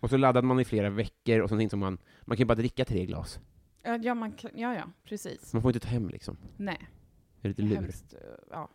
[0.00, 1.98] Och så laddade man i flera veckor, och sånt som man...
[2.22, 3.40] Man kan ju bara dricka tre glas.
[3.82, 5.52] ja, ja, man kan, ja, ja, precis.
[5.52, 6.36] Man får inte ta hem liksom.
[6.56, 6.88] Nej,
[7.40, 7.74] Det är lite lur.
[7.76, 8.18] hemskt, eh,
[8.50, 8.68] ja,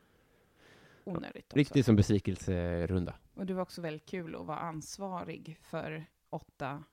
[1.04, 1.58] onödigt också.
[1.58, 3.14] Riktigt som besvikelserunda.
[3.36, 6.84] Och det var också väldigt kul att vara ansvarig för åtta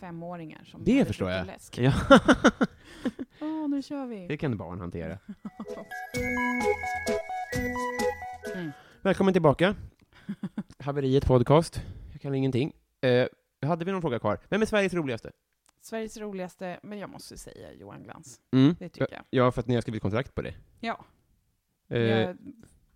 [0.00, 1.46] femåringar som Det förstår jag.
[1.46, 1.78] läsk.
[1.78, 1.92] Ja,
[3.40, 4.26] Åh, nu kör vi!
[4.28, 5.18] det kan barn hantera.
[8.54, 8.70] Mm.
[9.02, 9.74] Välkommen tillbaka.
[10.84, 11.82] Haveriet podcast.
[12.12, 12.72] Jag kan ingenting.
[13.00, 13.28] Eh,
[13.68, 14.38] hade vi någon fråga kvar?
[14.48, 15.32] Vem är Sveriges roligaste?
[15.80, 18.40] Sveriges roligaste, men jag måste säga Johan Glans.
[18.52, 18.76] Mm.
[18.78, 19.24] Det tycker jag.
[19.30, 20.54] Ja, för att ni har skrivit kontrakt på det.
[20.80, 21.04] Ja,
[21.88, 22.36] Eh, jag,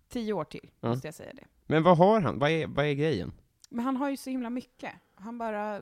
[0.07, 0.89] tio år till ja.
[0.89, 1.45] måste jag säga det.
[1.65, 2.39] Men vad har han?
[2.39, 3.31] Vad är, vad är grejen?
[3.69, 4.93] Men han har ju så himla mycket.
[5.15, 5.81] Han bara...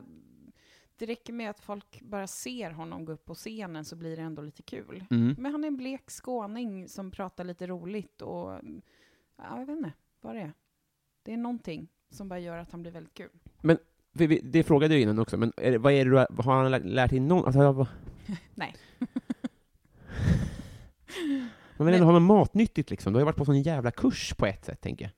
[0.96, 4.22] Det räcker med att folk bara ser honom gå upp på scenen så blir det
[4.22, 5.04] ändå lite kul.
[5.10, 5.36] Mm.
[5.38, 8.50] Men han är en blek skåning som pratar lite roligt och...
[9.36, 10.52] Ja, jag vet inte vad det är.
[11.22, 13.30] Det är någonting som bara gör att han blir väldigt kul.
[14.12, 16.70] Vi, det frågade jag innan också, men är det, vad är det du har, han
[16.70, 17.44] lärt, dig någon?
[17.44, 17.86] Alltså, jag,
[18.54, 18.74] Nej.
[21.76, 23.12] man vill ändå ha något matnyttigt liksom.
[23.12, 25.12] Du har ju varit på sån jävla kurs på ett sätt, tänker jag.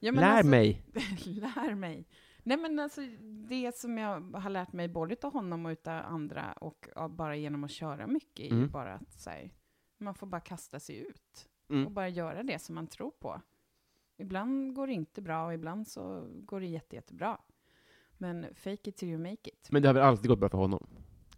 [0.00, 0.82] Ja, men Lär alltså- mig!
[1.24, 2.08] lär mig.
[2.42, 3.00] Nej men alltså
[3.48, 7.36] det som jag har lärt mig både av honom och utav andra och av bara
[7.36, 8.70] genom att köra mycket är ju Mm.
[8.70, 9.50] bara att så här,
[9.98, 11.86] man får bara kasta sig ut Mm.
[11.86, 13.40] och bara göra det som man tror på.
[14.16, 17.38] Ibland går det inte bra och ibland så går det jätte, jättebra.
[18.18, 19.68] Men fake it till you make it.
[19.70, 20.86] Men det har väl alltid gått bra för honom?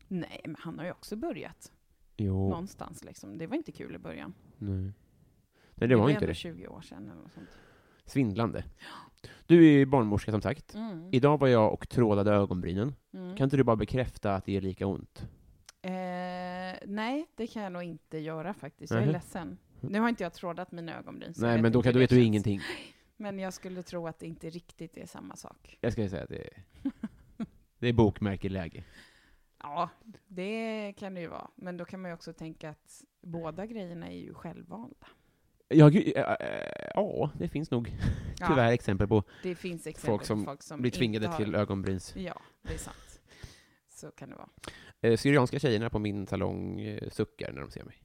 [0.09, 1.73] Nej, men han har ju också börjat
[2.17, 2.49] Jo.
[2.49, 3.39] någonstans liksom.
[3.39, 4.35] Det var inte kul i början.
[4.59, 4.93] Nej.
[5.75, 6.35] Nej, det var inte ändå det.
[6.35, 7.49] 20 år sedan eller något sånt.
[8.05, 8.65] Svindlande.
[9.47, 10.75] Du är ju barnmorska som sagt.
[10.75, 11.09] Mm.
[11.13, 12.95] Idag var jag och trålade ögonbrynen.
[13.13, 13.37] Mm.
[13.37, 15.29] Kan inte du bara bekräfta att det är lika ont?
[15.83, 15.93] Eh,
[16.87, 18.91] nej, det kan jag nog inte göra faktiskt.
[18.91, 19.13] Jag är Nähä.
[19.13, 19.59] ledsen.
[19.81, 21.35] Nu har inte jag trådat mina ögonbryn.
[21.35, 22.27] så jag Nej, vet men då, inte kan, hur vet det du känns.
[22.27, 22.61] ingenting.
[23.17, 25.79] Men jag skulle tro att det inte riktigt är samma sak.
[25.81, 26.63] Jag ska säga att det är,
[27.79, 28.85] det är bokmärkeläge.
[29.63, 29.91] Ja,
[30.29, 31.51] det kan det ju vara.
[31.55, 35.07] Men då kan man ju också tänka att båda grejerna är ju självvalda.
[35.69, 37.93] Ja, gud, äh, äh, ja, det finns nog
[38.49, 41.37] tyvärr exempel på det finns exempel folk som på folk som blir tvingade har...
[41.37, 42.17] till ögonbryns...
[42.17, 43.21] Ja, det är sant.
[43.89, 44.49] Så kan det vara.
[45.01, 47.97] Eh, syrianska tjejerna på min salong eh, suckar när de ser mig.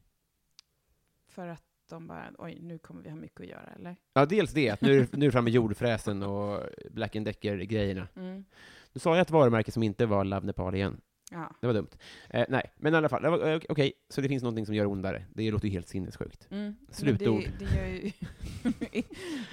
[1.34, 3.96] För att de bara, oj, nu kommer vi ha mycket att göra, eller?
[4.14, 8.08] Ja, dels det, att nu, nu är det framme jordfräsen och Black Decker-grejerna.
[8.16, 8.46] Mm.
[8.94, 11.02] Nu sa jag ett varumärke som inte var Love Nepal igen.
[11.32, 11.56] Ja.
[11.62, 11.90] Det var dumt.
[12.30, 15.26] Eh, nej, men i alla fall, eh, okej, så det finns någonting som gör ondare.
[15.34, 16.48] Det låter ju helt sinnessjukt.
[16.52, 16.76] Mm.
[16.90, 17.44] Slutord.
[17.60, 18.12] Det, det, gör ju,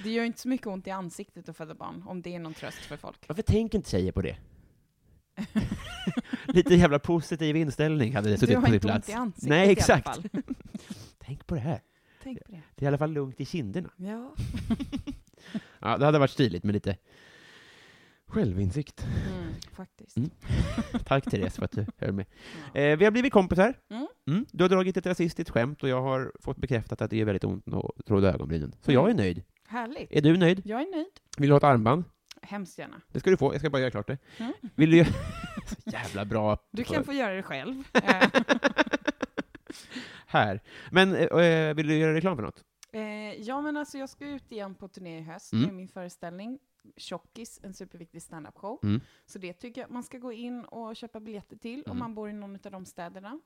[0.03, 2.53] det gör inte så mycket ont i ansiktet att föda barn, om det är någon
[2.53, 3.25] tröst för folk.
[3.27, 4.37] Varför tänker inte tjejer på det?
[6.45, 9.09] Lite jävla positiv inställning hade det Du suttit har på sin inte ont plats.
[9.09, 10.07] i ansiktet Nej, i alla exakt.
[10.07, 10.23] fall.
[11.31, 11.81] Tänk på det här.
[12.23, 12.61] Tänk på det.
[12.75, 13.89] Det är i alla fall lugnt i kinderna.
[13.95, 14.35] Ja.
[15.79, 16.97] Ja, det hade varit stiligt med lite
[18.27, 19.05] självinsikt.
[19.31, 20.17] Mm, faktiskt.
[20.17, 20.29] Mm.
[21.05, 22.25] Tack Therese för att du höll med.
[22.73, 22.81] Ja.
[22.81, 23.73] Eh, vi har blivit kompisar.
[23.89, 24.07] Mm.
[24.27, 24.45] Mm.
[24.51, 27.43] Du har dragit ett rasistiskt skämt och jag har fått bekräftat att det är väldigt
[27.43, 28.75] ont att tråda ögonbrynen.
[28.81, 29.43] Så jag är nöjd.
[29.67, 30.11] Härligt.
[30.11, 30.61] Är du nöjd?
[30.65, 31.11] Jag är nöjd.
[31.37, 32.03] Vill du ha ett armband?
[32.41, 33.01] Hemskt gärna.
[33.11, 34.17] Det ska du få, jag ska bara göra klart det.
[34.37, 34.53] Mm.
[34.75, 35.05] Vill du.
[35.67, 36.57] Så jävla bra.
[36.71, 37.83] Du kan få göra det själv.
[40.31, 40.61] Här.
[40.91, 42.63] Men eh, eh, vill du göra reklam för något?
[42.93, 45.65] Eh, ja, men alltså jag ska ut igen på turné i höst Mm.
[45.65, 46.59] med min föreställning
[46.97, 48.79] Tjockis, en superviktig standup-show.
[48.83, 49.01] Mm.
[49.25, 51.91] Så det tycker jag man ska gå in och köpa biljetter till Mm.
[51.91, 53.39] om man bor i någon av de städerna.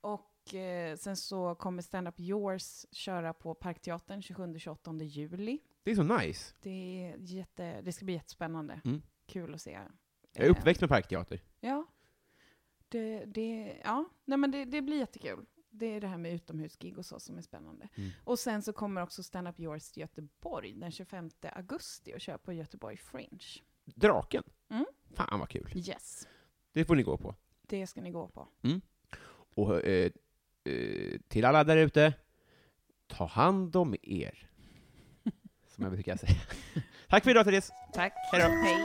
[0.00, 5.58] Och eh, sen så kommer Stand Up Yours köra på Parkteatern 27-28 juli.
[5.82, 6.54] Det är så nice.
[6.62, 8.80] Det, är jätte, det ska bli jättespännande.
[8.84, 9.02] Mm.
[9.26, 9.70] Kul att se.
[9.70, 11.40] Jag är Eh, uppväxt med parkteater.
[11.60, 11.86] Ja.
[12.88, 14.04] Det, det, ja.
[14.24, 15.46] Nej, men det, det blir jättekul.
[15.70, 17.88] Det är det här med utomhusgig och så som är spännande.
[17.94, 18.10] Mm.
[18.24, 22.38] Och sen så kommer också Stand Up Yours till Göteborg den 25 augusti och kör
[22.38, 23.46] på Göteborg Fringe.
[23.84, 24.42] Draken.
[24.70, 24.86] Mm.
[25.14, 25.72] Fan vad kul.
[25.74, 26.28] Yes,
[26.72, 27.34] Det får ni gå på.
[27.62, 28.48] det ska ni gå på.
[29.54, 30.10] Och eh,
[30.64, 32.12] eh, till alla där ute,
[33.06, 34.50] ta hand om er.
[35.66, 36.40] Som jag brukar säga.
[37.08, 37.70] Tack för idag Therese.
[37.92, 38.12] Tack.
[38.32, 38.48] Hej då.
[38.48, 38.84] Hej.